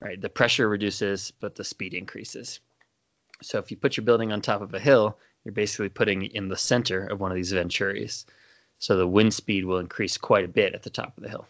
right? 0.00 0.20
The 0.20 0.28
pressure 0.28 0.68
reduces, 0.68 1.32
but 1.40 1.54
the 1.54 1.64
speed 1.64 1.94
increases. 1.94 2.60
So 3.42 3.58
if 3.58 3.70
you 3.70 3.76
put 3.76 3.96
your 3.96 4.04
building 4.04 4.32
on 4.32 4.40
top 4.40 4.60
of 4.60 4.74
a 4.74 4.78
hill, 4.78 5.18
you're 5.44 5.52
basically 5.52 5.88
putting 5.88 6.22
in 6.26 6.48
the 6.48 6.56
center 6.56 7.06
of 7.06 7.20
one 7.20 7.30
of 7.30 7.36
these 7.36 7.52
venturis. 7.52 8.26
So 8.78 8.96
the 8.96 9.08
wind 9.08 9.32
speed 9.32 9.64
will 9.64 9.78
increase 9.78 10.16
quite 10.16 10.44
a 10.44 10.48
bit 10.48 10.74
at 10.74 10.82
the 10.82 10.90
top 10.90 11.16
of 11.16 11.22
the 11.22 11.28
hill. 11.28 11.46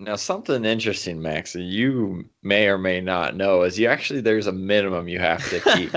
Now, 0.00 0.14
something 0.14 0.64
interesting, 0.64 1.20
Max, 1.20 1.54
that 1.54 1.62
you 1.62 2.30
may 2.44 2.68
or 2.68 2.78
may 2.78 3.00
not 3.00 3.34
know 3.34 3.62
is 3.62 3.76
you 3.80 3.88
actually 3.88 4.20
there's 4.20 4.46
a 4.46 4.52
minimum 4.52 5.08
you 5.08 5.18
have 5.18 5.44
to 5.50 5.60
keep. 5.60 5.92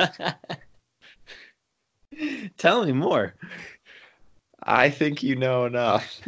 Tell 2.58 2.84
me 2.84 2.94
more. 2.94 3.36
I 4.64 4.90
think 4.90 5.22
you 5.22 5.36
know 5.36 5.66
enough. 5.66 6.20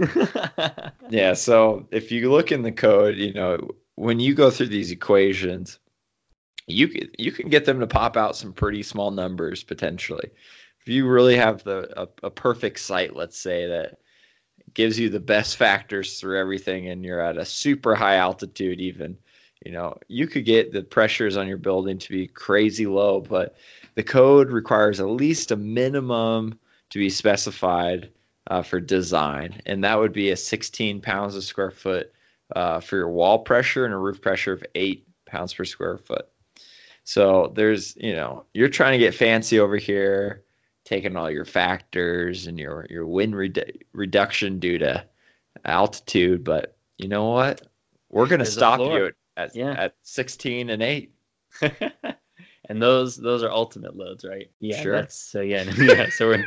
yeah, 1.09 1.33
so 1.33 1.87
if 1.89 2.11
you 2.11 2.31
look 2.31 2.51
in 2.51 2.61
the 2.61 2.71
code, 2.71 3.17
you 3.17 3.33
know, 3.33 3.71
when 3.95 4.19
you 4.19 4.35
go 4.35 4.51
through 4.51 4.67
these 4.67 4.91
equations, 4.91 5.79
you 6.67 6.87
can 6.87 7.09
you 7.17 7.31
can 7.31 7.49
get 7.49 7.65
them 7.65 7.79
to 7.79 7.87
pop 7.87 8.15
out 8.15 8.35
some 8.35 8.53
pretty 8.53 8.83
small 8.83 9.09
numbers 9.09 9.63
potentially. 9.63 10.29
If 10.81 10.87
you 10.87 11.07
really 11.07 11.37
have 11.37 11.63
the 11.63 11.91
a, 11.99 12.07
a 12.21 12.29
perfect 12.29 12.79
site, 12.79 13.15
let's 13.15 13.37
say 13.37 13.67
that 13.67 13.97
gives 14.73 14.99
you 14.99 15.09
the 15.09 15.19
best 15.19 15.57
factors 15.57 16.19
through 16.19 16.39
everything 16.39 16.89
and 16.89 17.03
you're 17.03 17.21
at 17.21 17.37
a 17.37 17.45
super 17.45 17.95
high 17.95 18.15
altitude 18.15 18.79
even 18.79 19.17
you 19.65 19.71
know 19.71 19.97
you 20.07 20.27
could 20.27 20.45
get 20.45 20.71
the 20.71 20.81
pressures 20.81 21.37
on 21.37 21.47
your 21.47 21.57
building 21.57 21.97
to 21.97 22.09
be 22.09 22.27
crazy 22.27 22.85
low 22.85 23.21
but 23.21 23.55
the 23.95 24.03
code 24.03 24.51
requires 24.51 24.99
at 24.99 25.07
least 25.07 25.51
a 25.51 25.55
minimum 25.55 26.57
to 26.89 26.99
be 26.99 27.09
specified 27.09 28.09
uh, 28.47 28.61
for 28.61 28.79
design. 28.79 29.61
And 29.65 29.83
that 29.83 29.97
would 29.99 30.13
be 30.13 30.31
a 30.31 30.37
16 30.37 31.01
pounds 31.01 31.35
a 31.35 31.41
square 31.41 31.71
foot 31.71 32.11
uh, 32.55 32.79
for 32.79 32.97
your 32.97 33.09
wall 33.09 33.39
pressure 33.39 33.85
and 33.85 33.93
a 33.93 33.97
roof 33.97 34.21
pressure 34.21 34.53
of 34.53 34.63
8 34.75 35.07
pounds 35.25 35.53
per 35.53 35.65
square 35.65 35.97
foot. 35.97 36.27
So 37.03 37.51
there's 37.55 37.95
you 37.97 38.13
know 38.13 38.45
you're 38.53 38.69
trying 38.69 38.93
to 38.93 38.97
get 38.97 39.15
fancy 39.15 39.59
over 39.59 39.77
here 39.77 40.42
taking 40.85 41.15
all 41.15 41.31
your 41.31 41.45
factors 41.45 42.47
and 42.47 42.59
your 42.59 42.85
your 42.89 43.05
wind 43.05 43.33
redu- 43.33 43.81
reduction 43.93 44.59
due 44.59 44.77
to 44.79 45.05
altitude. 45.65 46.43
But 46.43 46.77
you 46.97 47.07
know 47.07 47.29
what? 47.29 47.61
We're 48.09 48.27
going 48.27 48.39
to 48.39 48.45
stop 48.45 48.79
you 48.79 49.07
at 49.07 49.13
at, 49.35 49.55
yeah. 49.55 49.71
at 49.71 49.95
16 50.03 50.69
and 50.69 50.83
8. 50.83 51.13
and 52.69 52.81
those 52.81 53.17
those 53.17 53.43
are 53.43 53.51
ultimate 53.51 53.95
loads, 53.95 54.25
right? 54.25 54.49
Yeah, 54.59 54.81
sure. 54.81 54.95
That's, 54.95 55.15
so 55.15 55.41
yeah, 55.41 55.63
yeah. 55.77 56.09
So 56.09 56.27
we're 56.27 56.45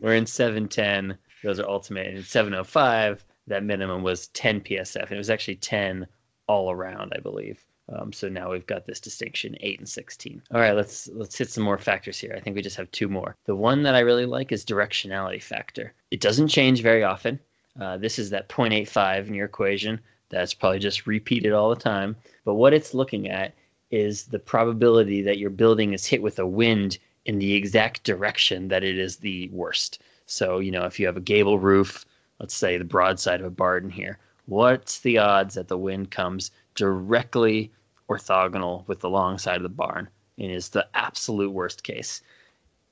we're 0.00 0.14
in 0.14 0.26
710. 0.26 1.16
Those 1.42 1.58
are 1.58 1.68
ultimate. 1.68 2.06
And 2.06 2.18
in 2.18 2.24
705, 2.24 3.24
that 3.48 3.64
minimum 3.64 4.02
was 4.02 4.28
10 4.28 4.60
PSF. 4.60 5.02
And 5.02 5.12
it 5.12 5.18
was 5.18 5.30
actually 5.30 5.56
10 5.56 6.06
all 6.46 6.70
around, 6.70 7.12
I 7.16 7.20
believe. 7.20 7.64
Um, 7.88 8.12
so 8.12 8.28
now 8.28 8.50
we've 8.50 8.66
got 8.66 8.86
this 8.86 9.00
distinction, 9.00 9.56
eight 9.60 9.78
and 9.78 9.88
sixteen. 9.88 10.42
All 10.52 10.60
right, 10.60 10.72
let's 10.72 11.08
let's 11.12 11.36
hit 11.36 11.50
some 11.50 11.64
more 11.64 11.78
factors 11.78 12.18
here. 12.18 12.34
I 12.36 12.40
think 12.40 12.56
we 12.56 12.62
just 12.62 12.76
have 12.76 12.90
two 12.92 13.08
more. 13.08 13.36
The 13.44 13.56
one 13.56 13.82
that 13.82 13.94
I 13.94 14.00
really 14.00 14.26
like 14.26 14.52
is 14.52 14.64
directionality 14.64 15.42
factor. 15.42 15.92
It 16.10 16.20
doesn't 16.20 16.48
change 16.48 16.80
very 16.82 17.02
often. 17.02 17.40
Uh, 17.80 17.96
this 17.96 18.18
is 18.18 18.30
that 18.30 18.48
0.85 18.48 19.28
in 19.28 19.34
your 19.34 19.46
equation. 19.46 20.00
That's 20.28 20.54
probably 20.54 20.78
just 20.78 21.06
repeated 21.06 21.52
all 21.52 21.70
the 21.70 21.76
time. 21.76 22.16
But 22.44 22.54
what 22.54 22.74
it's 22.74 22.94
looking 22.94 23.28
at 23.28 23.54
is 23.90 24.24
the 24.24 24.38
probability 24.38 25.22
that 25.22 25.38
your 25.38 25.50
building 25.50 25.92
is 25.92 26.06
hit 26.06 26.22
with 26.22 26.38
a 26.38 26.46
wind 26.46 26.98
in 27.24 27.38
the 27.38 27.54
exact 27.54 28.02
direction 28.04 28.68
that 28.68 28.82
it 28.82 28.98
is 28.98 29.16
the 29.16 29.48
worst. 29.52 30.02
So, 30.26 30.58
you 30.58 30.70
know, 30.70 30.84
if 30.84 30.98
you 30.98 31.06
have 31.06 31.16
a 31.16 31.20
gable 31.20 31.58
roof, 31.58 32.04
let's 32.40 32.54
say 32.54 32.78
the 32.78 32.84
broadside 32.84 33.40
of 33.40 33.46
a 33.46 33.50
barn 33.50 33.90
here, 33.90 34.18
what's 34.46 35.00
the 35.00 35.18
odds 35.18 35.54
that 35.54 35.68
the 35.68 35.78
wind 35.78 36.10
comes 36.10 36.50
directly 36.74 37.70
orthogonal 38.08 38.86
with 38.88 39.00
the 39.00 39.10
long 39.10 39.38
side 39.38 39.56
of 39.56 39.62
the 39.62 39.68
barn 39.68 40.08
and 40.38 40.50
is 40.50 40.68
the 40.68 40.86
absolute 40.94 41.50
worst 41.50 41.82
case. 41.82 42.22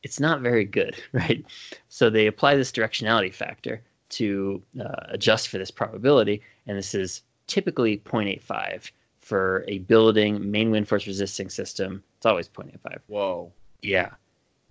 It's 0.02 0.20
not 0.20 0.40
very 0.40 0.64
good, 0.64 0.96
right? 1.12 1.44
So 1.88 2.10
they 2.10 2.26
apply 2.26 2.56
this 2.56 2.72
directionality 2.72 3.32
factor 3.32 3.82
to 4.10 4.62
uh, 4.80 5.06
adjust 5.08 5.48
for 5.48 5.58
this 5.58 5.70
probability, 5.70 6.42
and 6.66 6.76
this 6.76 6.94
is 6.94 7.22
typically 7.46 7.98
0.85 7.98 8.90
for 9.20 9.64
a 9.68 9.78
building 9.78 10.50
main 10.50 10.70
wind 10.70 10.88
force 10.88 11.06
resisting 11.06 11.48
system. 11.48 12.02
It's 12.16 12.26
always 12.26 12.48
0.85. 12.48 12.98
Whoa. 13.06 13.52
Yeah. 13.82 14.10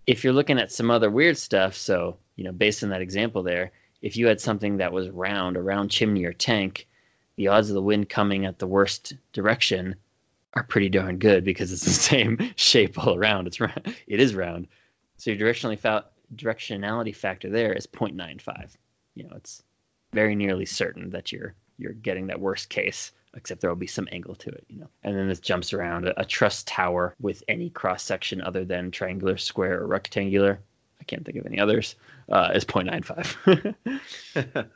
If 0.08 0.24
you're 0.24 0.34
looking 0.34 0.60
at 0.60 0.72
some 0.72 0.92
other 0.92 1.10
weird 1.10 1.38
stuff, 1.38 1.76
so 1.76 2.18
you 2.36 2.44
know, 2.44 2.52
based 2.52 2.84
on 2.84 2.90
that 2.90 3.02
example 3.02 3.44
there, 3.44 3.72
if 4.02 4.18
you 4.18 4.28
had 4.28 4.40
something 4.40 4.78
that 4.78 4.94
was 4.94 5.10
round, 5.10 5.58
a 5.58 5.62
round 5.62 5.92
chimney 5.92 6.26
or 6.26 6.34
tank, 6.34 6.88
the 7.40 7.48
odds 7.48 7.70
of 7.70 7.74
the 7.74 7.82
wind 7.82 8.10
coming 8.10 8.46
at 8.46 8.60
the 8.60 8.68
worst 8.68 9.14
direction 9.32 9.96
are 10.56 10.64
pretty 10.64 10.90
darn 10.90 11.18
good 11.18 11.46
because 11.46 11.72
it's 11.72 11.86
the 11.86 11.90
same 12.12 12.38
shape 12.58 12.98
all 12.98 13.16
around. 13.16 13.48
It's 13.48 13.62
round. 13.62 13.96
It 14.08 14.20
is 14.20 14.36
round. 14.36 14.68
So 15.16 15.32
your 15.32 15.40
directionally 15.40 15.80
fa- 15.80 16.04
directionality 16.36 17.16
factor 17.16 17.50
there 17.50 17.72
is 17.72 17.88
0.95. 17.88 18.76
You 19.16 19.24
know, 19.24 19.30
it's 19.38 19.64
very 20.12 20.36
nearly 20.36 20.66
certain 20.66 21.10
that 21.12 21.32
you're 21.32 21.56
you're 21.78 21.94
getting 21.94 22.28
that 22.28 22.42
worst 22.42 22.68
case, 22.68 23.14
except 23.34 23.62
there 23.62 23.70
will 23.70 23.78
be 23.78 23.88
some 23.88 24.10
angle 24.12 24.36
to 24.36 24.50
it. 24.50 24.66
You 24.68 24.82
know, 24.82 24.90
and 25.04 25.16
then 25.16 25.30
this 25.30 25.40
jumps 25.40 25.72
around 25.72 26.10
a, 26.10 26.20
a 26.20 26.26
truss 26.26 26.64
tower 26.64 27.16
with 27.22 27.42
any 27.48 27.70
cross 27.70 28.04
section 28.04 28.42
other 28.42 28.66
than 28.66 28.92
triangular, 28.92 29.38
square, 29.38 29.80
or 29.80 29.88
rectangular. 29.88 30.60
I 31.00 31.06
can't 31.06 31.26
think 31.26 31.38
of 31.38 31.46
any 31.46 31.58
others. 31.58 31.96
Uh, 32.28 32.52
is 32.54 32.66
0.95. 32.66 33.76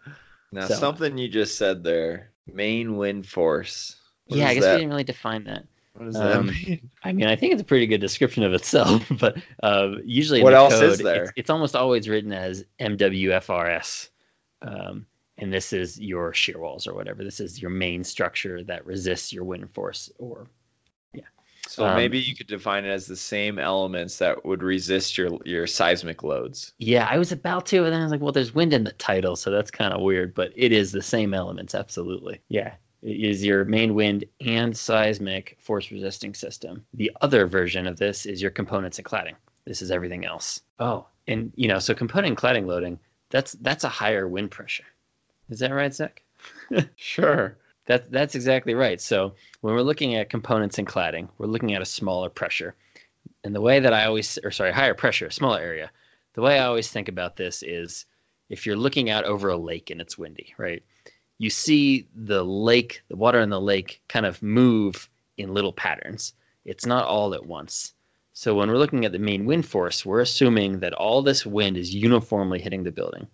now, 0.53 0.67
so, 0.67 0.75
something 0.75 1.17
you 1.17 1.27
just 1.27 1.57
said 1.57 1.83
there 1.83 2.29
Main 2.51 2.97
wind 2.97 3.27
force. 3.27 3.95
What 4.25 4.39
yeah, 4.39 4.47
I 4.47 4.53
guess 4.53 4.63
that? 4.63 4.73
we 4.73 4.77
didn't 4.79 4.89
really 4.91 5.03
define 5.03 5.43
that. 5.45 5.65
What 5.93 6.05
does 6.05 6.15
that 6.15 6.37
um, 6.37 6.47
mean? 6.47 6.89
I 7.03 7.11
mean, 7.11 7.27
I 7.27 7.35
think 7.35 7.53
it's 7.53 7.61
a 7.61 7.65
pretty 7.65 7.85
good 7.85 8.01
description 8.01 8.43
of 8.43 8.53
itself, 8.53 9.05
but 9.19 9.37
uh, 9.61 9.95
usually 10.03 10.41
what 10.41 10.53
else 10.53 10.73
code, 10.73 10.83
is 10.83 10.99
there? 10.99 11.23
It's, 11.23 11.33
it's, 11.35 11.49
almost 11.49 11.75
always 11.75 12.09
written 12.09 12.33
as 12.33 12.65
MWFRS, 12.79 14.09
um, 14.63 15.05
and 15.37 15.53
this 15.53 15.71
is 15.71 15.99
your 15.99 16.33
shear 16.33 16.59
walls 16.59 16.87
or 16.87 16.95
whatever. 16.95 17.23
This 17.23 17.39
is 17.39 17.61
your 17.61 17.69
main 17.69 18.03
structure 18.03 18.63
that 18.63 18.85
resists 18.85 19.31
your 19.31 19.43
wind 19.43 19.69
force, 19.71 20.11
or 20.17 20.47
yeah. 20.47 20.62
So 21.67 21.85
um, 21.85 21.95
maybe 21.95 22.19
you 22.19 22.35
could 22.35 22.47
define 22.47 22.85
it 22.85 22.89
as 22.89 23.07
the 23.07 23.15
same 23.15 23.57
elements 23.57 24.17
that 24.17 24.45
would 24.45 24.61
resist 24.61 25.17
your 25.17 25.39
your 25.45 25.65
seismic 25.65 26.23
loads. 26.23 26.73
Yeah, 26.77 27.07
I 27.09 27.17
was 27.17 27.31
about 27.31 27.65
to, 27.67 27.85
and 27.85 27.93
then 27.93 28.01
I 28.01 28.03
was 28.03 28.11
like, 28.11 28.21
well, 28.21 28.31
there's 28.31 28.53
wind 28.53 28.73
in 28.73 28.83
the 28.83 28.91
title, 28.93 29.35
so 29.35 29.49
that's 29.49 29.71
kind 29.71 29.93
of 29.93 30.01
weird, 30.01 30.33
but 30.33 30.51
it 30.55 30.71
is 30.71 30.91
the 30.91 31.01
same 31.01 31.33
elements, 31.33 31.73
absolutely. 31.73 32.41
Yeah, 32.49 32.73
it 33.01 33.19
is 33.19 33.45
your 33.45 33.65
main 33.65 33.95
wind 33.95 34.25
and 34.41 34.75
seismic 34.75 35.57
force 35.59 35.89
resisting 35.89 36.33
system. 36.33 36.85
The 36.93 37.11
other 37.21 37.47
version 37.47 37.87
of 37.87 37.97
this 37.97 38.25
is 38.25 38.41
your 38.41 38.51
components 38.51 38.97
and 38.97 39.05
cladding. 39.05 39.35
This 39.65 39.81
is 39.81 39.91
everything 39.91 40.25
else. 40.25 40.61
Oh, 40.79 41.07
and 41.27 41.53
you 41.55 41.69
know, 41.69 41.79
so 41.79 41.93
component 41.93 42.29
and 42.29 42.37
cladding 42.37 42.65
loading, 42.65 42.99
that's 43.29 43.53
that's 43.53 43.85
a 43.85 43.89
higher 43.89 44.27
wind 44.27 44.51
pressure. 44.51 44.85
Is 45.49 45.59
that 45.59 45.71
right, 45.71 45.93
Zach? 45.93 46.23
sure. 46.95 47.57
That, 47.85 48.11
that's 48.11 48.35
exactly 48.35 48.73
right. 48.73 48.99
So 49.01 49.33
when 49.61 49.73
we're 49.73 49.81
looking 49.81 50.15
at 50.15 50.29
components 50.29 50.77
and 50.77 50.87
cladding, 50.87 51.27
we're 51.37 51.47
looking 51.47 51.73
at 51.73 51.81
a 51.81 51.85
smaller 51.85 52.29
pressure. 52.29 52.75
And 53.43 53.53
the 53.53 53.61
way 53.61 53.79
that 53.79 53.93
I 53.93 54.05
always, 54.05 54.39
or 54.43 54.51
sorry, 54.51 54.71
higher 54.71 54.93
pressure, 54.93 55.29
smaller 55.29 55.59
area. 55.59 55.91
the 56.33 56.41
way 56.41 56.59
I 56.59 56.65
always 56.65 56.89
think 56.89 57.09
about 57.09 57.35
this 57.35 57.61
is 57.61 58.05
if 58.49 58.65
you're 58.65 58.77
looking 58.77 59.09
out 59.09 59.25
over 59.25 59.49
a 59.49 59.57
lake 59.57 59.89
and 59.89 59.99
it's 59.99 60.17
windy, 60.17 60.53
right? 60.57 60.81
You 61.39 61.49
see 61.49 62.07
the 62.15 62.43
lake, 62.43 63.01
the 63.09 63.15
water 63.15 63.39
in 63.41 63.49
the 63.49 63.59
lake 63.59 64.01
kind 64.07 64.25
of 64.25 64.41
move 64.41 65.09
in 65.37 65.53
little 65.53 65.73
patterns. 65.73 66.33
It's 66.63 66.85
not 66.85 67.05
all 67.05 67.33
at 67.33 67.45
once. 67.45 67.93
So 68.31 68.55
when 68.55 68.69
we're 68.69 68.77
looking 68.77 69.05
at 69.05 69.11
the 69.11 69.19
main 69.19 69.45
wind 69.45 69.65
force, 69.65 70.05
we're 70.05 70.21
assuming 70.21 70.79
that 70.79 70.93
all 70.93 71.21
this 71.21 71.45
wind 71.45 71.77
is 71.77 71.93
uniformly 71.93 72.59
hitting 72.59 72.83
the 72.83 72.91
building. 72.91 73.27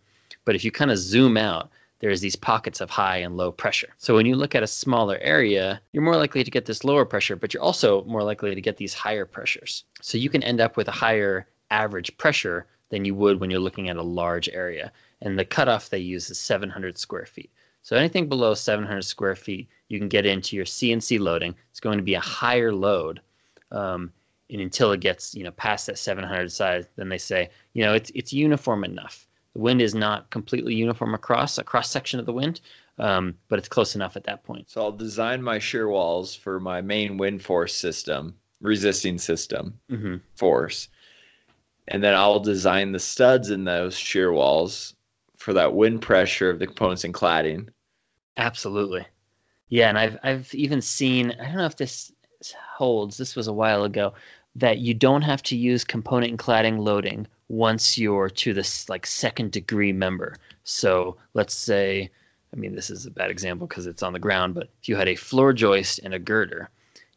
But 0.43 0.55
if 0.55 0.63
you 0.65 0.71
kind 0.71 0.91
of 0.91 0.97
zoom 0.97 1.37
out, 1.37 1.69
there's 1.99 2.21
these 2.21 2.35
pockets 2.35 2.81
of 2.81 2.89
high 2.89 3.17
and 3.17 3.37
low 3.37 3.51
pressure. 3.51 3.89
So 3.97 4.15
when 4.15 4.25
you 4.25 4.35
look 4.35 4.55
at 4.55 4.63
a 4.63 4.67
smaller 4.67 5.17
area, 5.21 5.81
you're 5.91 6.03
more 6.03 6.15
likely 6.15 6.43
to 6.43 6.51
get 6.51 6.65
this 6.65 6.83
lower 6.83 7.05
pressure, 7.05 7.35
but 7.35 7.53
you're 7.53 7.63
also 7.63 8.03
more 8.05 8.23
likely 8.23 8.55
to 8.55 8.61
get 8.61 8.77
these 8.77 8.93
higher 8.93 9.25
pressures. 9.25 9.83
So 10.01 10.17
you 10.17 10.29
can 10.29 10.43
end 10.43 10.61
up 10.61 10.77
with 10.77 10.87
a 10.87 10.91
higher 10.91 11.47
average 11.71 12.17
pressure 12.17 12.65
than 12.89 13.05
you 13.05 13.15
would 13.15 13.39
when 13.39 13.51
you're 13.51 13.59
looking 13.59 13.89
at 13.89 13.97
a 13.97 14.03
large 14.03 14.49
area. 14.49 14.91
And 15.21 15.37
the 15.37 15.45
cutoff 15.45 15.89
they 15.89 15.99
use 15.99 16.29
is 16.29 16.39
700 16.39 16.97
square 16.97 17.25
feet. 17.25 17.51
So 17.81 17.95
anything 17.95 18.27
below 18.27 18.53
700 18.53 19.01
square 19.03 19.35
feet, 19.35 19.69
you 19.87 19.99
can 19.99 20.09
get 20.09 20.25
into 20.25 20.55
your 20.55 20.65
CNC 20.65 21.19
loading. 21.19 21.55
It's 21.71 21.79
going 21.79 21.97
to 21.97 22.03
be 22.03 22.15
a 22.15 22.19
higher 22.19 22.73
load. 22.73 23.21
Um, 23.71 24.11
and 24.49 24.61
until 24.61 24.91
it 24.91 24.99
gets 24.99 25.35
you 25.35 25.43
know 25.43 25.51
past 25.51 25.87
that 25.87 25.97
700 25.97 26.51
size, 26.51 26.87
then 26.95 27.09
they 27.09 27.17
say 27.17 27.49
you 27.73 27.83
know 27.83 27.93
it's 27.93 28.11
it's 28.15 28.33
uniform 28.33 28.83
enough. 28.83 29.27
The 29.59 29.63
wind 29.63 29.81
is 29.81 29.93
not 29.93 30.29
completely 30.29 30.73
uniform 30.73 31.13
across 31.13 31.57
a 31.57 31.65
cross 31.65 31.91
section 31.91 32.17
of 32.17 32.25
the 32.25 32.31
wind, 32.31 32.61
um, 32.97 33.35
but 33.49 33.59
it's 33.59 33.67
close 33.67 33.93
enough 33.93 34.15
at 34.15 34.23
that 34.23 34.41
point. 34.45 34.69
So 34.69 34.81
I'll 34.81 34.93
design 34.93 35.43
my 35.43 35.59
shear 35.59 35.89
walls 35.89 36.33
for 36.33 36.61
my 36.61 36.79
main 36.79 37.17
wind 37.17 37.43
force 37.43 37.75
system, 37.75 38.35
resisting 38.61 39.17
system 39.17 39.77
hmm 39.89 40.15
force. 40.37 40.87
And 41.89 42.01
then 42.01 42.15
I'll 42.15 42.39
design 42.39 42.93
the 42.93 42.99
studs 42.99 43.49
in 43.49 43.65
those 43.65 43.97
shear 43.97 44.31
walls 44.31 44.95
for 45.35 45.51
that 45.51 45.73
wind 45.73 46.01
pressure 46.01 46.49
of 46.49 46.59
the 46.59 46.65
components 46.67 47.03
and 47.03 47.13
cladding. 47.13 47.67
Absolutely. 48.37 49.05
Yeah, 49.67 49.89
and 49.89 49.99
I've 49.99 50.17
I've 50.23 50.55
even 50.55 50.81
seen 50.81 51.31
I 51.31 51.47
don't 51.47 51.57
know 51.57 51.65
if 51.65 51.75
this 51.75 52.13
holds. 52.77 53.17
This 53.17 53.35
was 53.35 53.49
a 53.49 53.53
while 53.53 53.83
ago 53.83 54.13
that 54.55 54.77
you 54.77 54.93
don't 54.93 55.23
have 55.23 55.43
to 55.43 55.57
use 55.57 55.83
component 55.83 56.29
and 56.29 56.39
cladding 56.39 56.79
loading 56.79 57.27
once 57.49 57.97
you're 57.97 58.29
to 58.29 58.53
this 58.53 58.87
like 58.87 59.05
second 59.05 59.51
degree 59.51 59.91
member. 59.91 60.35
So 60.63 61.17
let's 61.33 61.55
say, 61.55 62.09
I 62.53 62.55
mean 62.55 62.75
this 62.75 62.89
is 62.89 63.05
a 63.05 63.11
bad 63.11 63.29
example 63.31 63.67
because 63.67 63.87
it's 63.87 64.03
on 64.03 64.13
the 64.13 64.19
ground, 64.19 64.53
but 64.53 64.69
if 64.81 64.87
you 64.87 64.95
had 64.95 65.07
a 65.07 65.15
floor 65.15 65.51
joist 65.51 65.99
and 66.03 66.13
a 66.13 66.19
girder, 66.19 66.69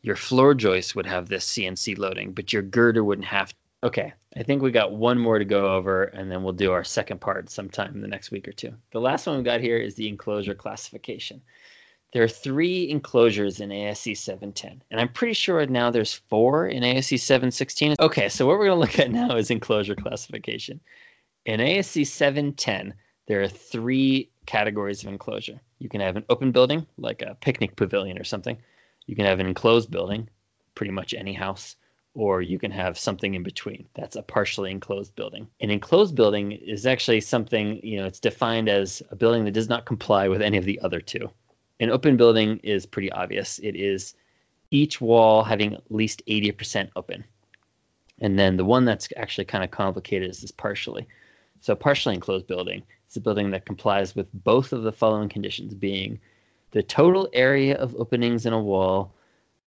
your 0.03 0.16
floor 0.16 0.55
joist 0.55 0.97
would 0.97 1.07
have 1.07 1.29
this 1.29 1.49
CNC 1.49 1.97
loading, 1.99 2.33
but 2.33 2.53
your 2.53 2.62
girder 2.62 3.05
wouldn't 3.05 3.29
have. 3.29 3.55
Okay, 3.85 4.12
I 4.37 4.42
think 4.42 4.62
we 4.62 4.71
got 4.71 4.92
one 4.92 5.18
more 5.18 5.38
to 5.38 5.45
go 5.45 5.75
over, 5.75 6.05
and 6.05 6.31
then 6.31 6.42
we'll 6.42 6.53
do 6.53 6.73
our 6.73 6.85
second 6.85 7.21
part 7.21 7.51
sometime 7.51 7.95
in 7.95 8.01
the 8.01 8.09
next 8.09 8.31
week 8.31 8.49
or 8.49 8.53
two. 8.53 8.73
The 8.92 9.01
last 9.01 9.27
one 9.27 9.38
we 9.38 9.42
got 9.42 9.61
here 9.61 9.77
is 9.77 9.95
the 9.95 10.09
enclosure 10.09 10.55
classification. 10.55 11.40
There 12.12 12.22
are 12.22 12.29
three 12.29 12.90
enclosures 12.90 13.61
in 13.61 13.70
ASCE 13.70 14.18
710, 14.18 14.83
and 14.90 15.01
I'm 15.01 15.09
pretty 15.09 15.33
sure 15.33 15.64
now 15.64 15.90
there's 15.90 16.12
four 16.12 16.68
in 16.68 16.83
ASCE 16.83 17.18
716. 17.18 17.94
Okay, 17.98 18.29
so 18.29 18.46
what 18.46 18.59
we're 18.59 18.66
going 18.66 18.77
to 18.77 18.81
look 18.81 18.98
at 18.98 19.11
now 19.11 19.35
is 19.37 19.51
enclosure 19.51 19.94
classification. 19.94 20.79
In 21.46 21.59
ASCE 21.61 22.07
710, 22.07 22.92
there 23.27 23.40
are 23.40 23.48
three 23.48 24.31
categories 24.44 25.03
of 25.03 25.09
enclosure. 25.09 25.59
You 25.79 25.88
can 25.88 26.03
have 26.03 26.16
an 26.16 26.25
open 26.29 26.53
building, 26.53 26.87
like 26.98 27.22
a 27.22 27.35
picnic 27.40 27.77
pavilion 27.77 28.18
or 28.18 28.25
something. 28.25 28.59
You 29.07 29.16
can 29.16 29.25
have 29.25 29.40
an 29.40 29.46
enclosed 29.46 29.90
building, 29.90 30.29
pretty 30.75 30.92
much 30.92 31.14
any 31.14 31.33
house, 31.33 31.77
or 32.12 32.42
you 32.42 32.59
can 32.59 32.72
have 32.72 32.98
something 32.98 33.33
in 33.33 33.42
between. 33.42 33.87
That's 33.94 34.16
a 34.16 34.22
partially 34.22 34.70
enclosed 34.70 35.16
building. 35.16 35.48
An 35.61 35.70
enclosed 35.70 36.14
building 36.14 36.53
is 36.53 36.85
actually 36.85 37.22
something, 37.22 37.81
you 37.83 37.96
know, 37.96 38.05
it's 38.05 38.20
defined 38.20 38.68
as 38.68 39.03
a 39.11 39.16
building 39.16 39.46
that 39.46 39.55
does 39.55 39.70
not 39.70 39.87
comply 39.87 40.29
with 40.29 40.42
any 40.42 40.59
of 40.59 40.66
the 40.66 40.79
other 40.81 41.01
two. 41.01 41.31
An 41.83 41.90
open 41.90 42.16
building 42.16 42.61
is 42.62 42.87
pretty 42.87 43.11
obvious. 43.11 43.59
It 43.59 43.75
is 43.75 44.14
each 44.71 45.01
wall 45.01 45.42
having 45.42 45.75
at 45.75 45.83
least 45.90 46.23
80% 46.29 46.88
open. 46.95 47.25
And 48.21 48.38
then 48.38 48.57
the 48.57 48.64
one 48.64 48.85
that's 48.85 49.09
actually 49.16 49.47
kind 49.47 49.64
of 49.64 49.73
complicated 49.73 50.31
is 50.31 50.42
this 50.42 50.53
partially. 50.53 51.09
So, 51.61 51.75
partially 51.75 52.14
enclosed 52.14 52.47
building 52.47 52.85
is 53.11 53.16
a 53.16 53.21
building 53.21 53.51
that 53.51 53.66
complies 53.66 54.14
with 54.14 54.29
both 54.45 54.73
of 54.73 54.85
the 54.85 54.92
following 54.92 55.29
conditions 55.29 55.75
being 55.75 56.21
the 56.71 56.85
total 56.85 57.29
area 57.33 57.77
of 57.77 57.97
openings 57.97 58.47
in 58.47 58.53
a 58.53 58.62
wall 58.62 59.12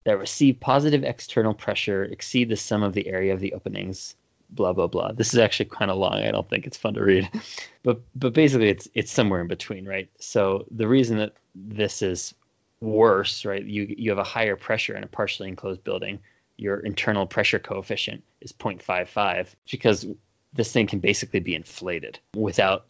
that 0.04 0.16
receive 0.16 0.60
positive 0.60 1.02
external 1.02 1.54
pressure 1.54 2.04
exceed 2.04 2.48
the 2.48 2.56
sum 2.56 2.84
of 2.84 2.92
the 2.92 3.08
area 3.08 3.34
of 3.34 3.40
the 3.40 3.52
openings 3.52 4.14
blah 4.50 4.72
blah 4.72 4.86
blah 4.86 5.10
this 5.10 5.34
is 5.34 5.40
actually 5.40 5.68
kind 5.68 5.90
of 5.90 5.98
long 5.98 6.14
i 6.14 6.30
don't 6.30 6.48
think 6.48 6.66
it's 6.66 6.76
fun 6.76 6.94
to 6.94 7.02
read 7.02 7.28
but 7.82 8.00
but 8.14 8.32
basically 8.32 8.68
it's 8.68 8.88
it's 8.94 9.10
somewhere 9.10 9.40
in 9.40 9.48
between 9.48 9.84
right 9.84 10.08
so 10.20 10.64
the 10.70 10.86
reason 10.86 11.18
that 11.18 11.32
this 11.68 12.02
is 12.02 12.34
worse 12.80 13.44
right? 13.44 13.64
You 13.64 13.94
you 13.96 14.10
have 14.10 14.18
a 14.18 14.24
higher 14.24 14.56
pressure 14.56 14.96
in 14.96 15.04
a 15.04 15.08
partially 15.08 15.48
enclosed 15.48 15.82
building. 15.84 16.18
Your 16.58 16.80
internal 16.80 17.26
pressure 17.26 17.58
coefficient 17.58 18.22
is 18.40 18.52
0.55 18.52 19.54
because 19.70 20.06
this 20.52 20.72
thing 20.72 20.86
can 20.86 21.00
basically 21.00 21.40
be 21.40 21.54
inflated 21.54 22.18
without 22.34 22.86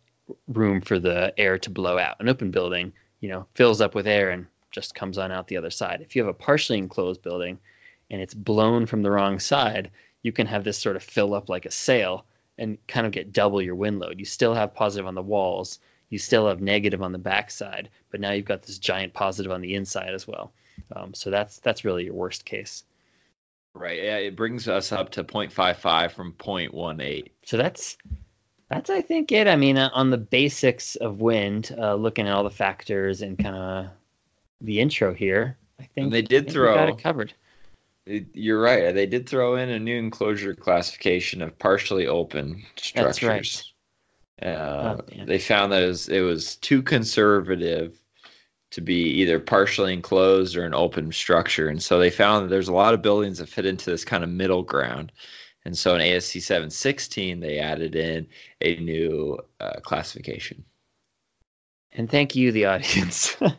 room 0.49 0.81
for 0.81 0.99
the 0.99 1.35
air 1.39 1.59
to 1.59 1.71
blow 1.71 1.99
out. 1.99 2.17
An 2.21 2.29
open 2.29 2.51
building 2.51 2.93
you 3.21 3.29
know 3.29 3.47
fills 3.55 3.81
up 3.81 3.95
with 3.95 4.07
air 4.07 4.31
and 4.31 4.47
just 4.71 4.95
comes 4.95 5.19
on 5.19 5.33
out 5.33 5.49
the 5.49 5.57
other 5.57 5.71
side. 5.71 6.01
If 6.01 6.15
you 6.15 6.23
have 6.23 6.29
a 6.29 6.35
partially 6.35 6.79
enclosed 6.79 7.23
building 7.23 7.59
and 8.11 8.21
it's 8.21 8.35
blown 8.35 8.87
from 8.87 9.03
the 9.03 9.11
wrong 9.11 9.39
side 9.39 9.91
you 10.27 10.33
can 10.33 10.47
have 10.49 10.65
this 10.65 10.77
sort 10.77 10.97
of 10.97 11.05
fill 11.05 11.35
up 11.35 11.49
like 11.49 11.67
a 11.67 11.71
sail 11.71 12.27
and 12.59 12.79
kind 12.89 13.07
of 13.07 13.13
get 13.13 13.33
double 13.33 13.63
your 13.63 13.77
wind 13.77 14.01
load. 14.01 14.19
You 14.19 14.25
still 14.25 14.55
have 14.55 14.75
positive 14.75 15.07
on 15.07 15.15
the 15.15 15.23
walls, 15.23 15.79
you 16.11 16.19
still 16.19 16.47
have 16.49 16.61
negative 16.61 17.03
on 17.03 17.13
the 17.13 17.19
backside, 17.19 17.89
but 18.11 18.21
now 18.21 18.31
you've 18.33 18.45
got 18.47 18.63
this 18.63 18.79
giant 18.79 19.13
positive 19.13 19.51
on 19.53 19.61
the 19.61 19.75
inside 19.75 20.15
as 20.15 20.27
well. 20.27 20.53
Um, 20.95 21.15
so 21.15 21.31
that's 21.31 21.59
that's 21.61 21.85
really 21.85 22.05
your 22.05 22.15
worst 22.15 22.45
case. 22.45 22.85
Right. 23.75 24.03
Yeah, 24.03 24.17
it 24.17 24.37
brings 24.37 24.69
us 24.69 24.91
up 24.93 25.11
to 25.11 25.25
0.55 25.25 26.11
from 26.13 26.33
0.18. 26.35 27.29
So 27.45 27.57
that's 27.57 27.97
that's 28.71 28.89
I 28.91 29.01
think 29.03 29.33
it. 29.33 29.47
I 29.49 29.57
mean, 29.57 29.77
uh, 29.79 29.91
on 29.93 30.11
the 30.11 30.17
basics 30.19 30.97
of 30.97 31.21
wind, 31.21 31.75
uh, 31.79 31.95
looking 31.95 32.27
at 32.27 32.33
all 32.33 32.45
the 32.45 32.51
factors 32.51 33.23
and 33.23 33.39
kind 33.39 33.55
of 33.57 33.87
the 34.61 34.81
intro 34.81 35.13
here, 35.15 35.57
I 35.79 35.83
think 35.85 36.05
And 36.07 36.13
they 36.13 36.23
did 36.23 36.47
think 36.47 36.57
we 36.59 36.65
got 36.65 36.75
throw- 36.87 36.95
it 36.97 36.99
covered. 37.03 37.35
It- 38.07 38.27
You're 38.35 38.61
right. 38.61 38.93
They 38.95 39.07
did 39.07 39.29
throw 39.29 39.57
in 39.57 39.69
a 39.69 39.79
new 39.79 39.99
enclosure 39.99 40.55
classification 40.55 41.43
of 41.43 41.59
partially 41.59 42.07
open 42.07 42.63
That's 42.77 42.87
structures. 43.19 43.23
right. 43.29 43.63
Uh, 44.43 44.97
Oh, 44.99 45.25
they 45.25 45.39
found 45.39 45.73
that 45.73 45.83
it 45.83 45.87
was, 45.87 46.09
it 46.09 46.21
was 46.21 46.57
too 46.57 46.83
conservative 46.83 48.01
to 48.73 48.81
be 48.81 49.05
either 49.21 49.39
partially 49.41 49.93
enclosed 49.93 50.57
or 50.57 50.65
an 50.65 50.75
open 50.75 51.11
structure. 51.13 51.69
And 51.69 51.83
so 51.83 51.99
they 51.99 52.11
found 52.11 52.45
that 52.45 52.49
there's 52.49 52.69
a 52.69 52.75
lot 52.75 52.95
of 52.95 53.03
buildings 53.03 53.39
that 53.39 53.49
fit 53.49 53.65
into 53.65 53.91
this 53.91 54.05
kind 54.05 54.25
of 54.25 54.31
middle 54.31 54.63
ground. 54.63 55.13
And 55.65 55.77
so 55.77 55.95
in 55.95 56.01
ASCE 56.01 56.43
716, 56.43 57.41
they 57.41 57.59
added 57.59 57.97
in 57.97 58.27
a 58.61 58.77
new 58.77 59.39
uh, 59.61 59.81
classification. 59.83 60.65
And 61.93 62.11
thank 62.11 62.37
you, 62.37 62.53
the 62.53 62.67
audience. 62.67 63.37
if 63.41 63.57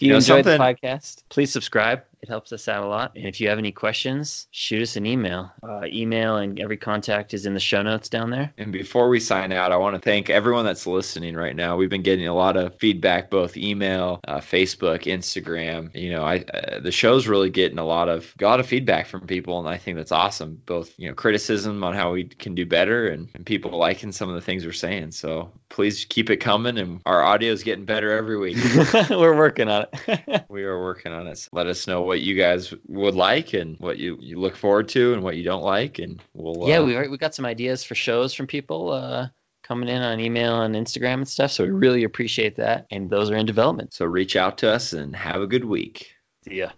you, 0.00 0.08
You 0.08 0.10
know, 0.10 0.16
enjoyed 0.16 0.44
the 0.44 0.58
podcast, 0.58 1.22
please 1.28 1.52
subscribe. 1.52 2.02
It 2.22 2.28
helps 2.28 2.52
us 2.52 2.68
out 2.68 2.84
a 2.84 2.86
lot. 2.86 3.12
And 3.16 3.26
if 3.26 3.40
you 3.40 3.48
have 3.48 3.58
any 3.58 3.72
questions, 3.72 4.46
shoot 4.52 4.80
us 4.80 4.94
an 4.94 5.06
email. 5.06 5.50
Uh, 5.60 5.86
email 5.86 6.36
and 6.36 6.60
every 6.60 6.76
contact 6.76 7.34
is 7.34 7.46
in 7.46 7.54
the 7.54 7.60
show 7.60 7.82
notes 7.82 8.08
down 8.08 8.30
there. 8.30 8.52
And 8.58 8.72
before 8.72 9.08
we 9.08 9.18
sign 9.18 9.50
out, 9.52 9.72
I 9.72 9.76
want 9.76 9.96
to 9.96 10.00
thank 10.00 10.30
everyone 10.30 10.64
that's 10.64 10.86
listening 10.86 11.34
right 11.34 11.56
now. 11.56 11.76
We've 11.76 11.90
been 11.90 12.02
getting 12.02 12.28
a 12.28 12.34
lot 12.34 12.56
of 12.56 12.78
feedback, 12.78 13.28
both 13.28 13.56
email, 13.56 14.20
uh, 14.28 14.38
Facebook, 14.38 15.02
Instagram. 15.02 15.92
You 15.96 16.12
know, 16.12 16.22
I 16.22 16.44
uh, 16.54 16.78
the 16.78 16.92
show's 16.92 17.26
really 17.26 17.50
getting 17.50 17.78
a 17.78 17.84
lot 17.84 18.08
of 18.08 18.32
a 18.40 18.44
lot 18.44 18.60
of 18.60 18.66
feedback 18.66 19.06
from 19.06 19.26
people, 19.26 19.58
and 19.58 19.68
I 19.68 19.76
think 19.76 19.96
that's 19.96 20.12
awesome. 20.12 20.62
Both 20.64 20.96
you 20.98 21.08
know, 21.08 21.14
criticism 21.14 21.82
on 21.82 21.92
how 21.92 22.12
we 22.12 22.24
can 22.24 22.54
do 22.54 22.64
better, 22.64 23.08
and, 23.08 23.28
and 23.34 23.44
people 23.44 23.76
liking 23.76 24.12
some 24.12 24.28
of 24.28 24.36
the 24.36 24.40
things 24.40 24.64
we're 24.64 24.72
saying. 24.72 25.10
So 25.10 25.50
please 25.70 26.04
keep 26.04 26.30
it 26.30 26.36
coming, 26.36 26.78
and 26.78 27.00
our 27.04 27.22
audio 27.22 27.52
is 27.52 27.64
getting 27.64 27.84
better 27.84 28.12
every 28.12 28.38
week. 28.38 28.58
We're 29.10 29.36
working 29.36 29.68
on 29.68 29.86
it. 30.06 30.44
we 30.48 30.62
are 30.64 30.80
working 30.80 31.12
on 31.12 31.26
it. 31.26 31.38
So 31.38 31.48
let 31.52 31.66
us 31.66 31.86
know 31.86 32.02
what 32.12 32.20
you 32.20 32.34
guys 32.34 32.74
would 32.88 33.14
like 33.14 33.54
and 33.54 33.74
what 33.78 33.96
you, 33.96 34.18
you 34.20 34.38
look 34.38 34.54
forward 34.54 34.86
to 34.86 35.14
and 35.14 35.22
what 35.22 35.34
you 35.38 35.42
don't 35.42 35.62
like, 35.62 35.98
and 35.98 36.22
we'll 36.34 36.68
yeah, 36.68 36.76
uh, 36.76 36.84
we 36.84 37.08
we 37.08 37.16
got 37.16 37.34
some 37.34 37.46
ideas 37.46 37.82
for 37.82 37.94
shows 37.94 38.34
from 38.34 38.46
people 38.46 38.90
uh, 38.90 39.28
coming 39.62 39.88
in 39.88 40.02
on 40.02 40.20
email 40.20 40.60
and 40.60 40.74
Instagram 40.74 41.14
and 41.14 41.28
stuff. 41.28 41.52
So 41.52 41.64
we 41.64 41.70
really 41.70 42.04
appreciate 42.04 42.54
that. 42.56 42.86
And 42.90 43.08
those 43.08 43.30
are 43.30 43.36
in 43.36 43.46
development. 43.46 43.94
so 43.94 44.04
reach 44.04 44.36
out 44.36 44.58
to 44.58 44.70
us 44.70 44.92
and 44.92 45.16
have 45.16 45.40
a 45.40 45.46
good 45.46 45.64
week. 45.64 46.12
See 46.44 46.56
ya. 46.56 46.68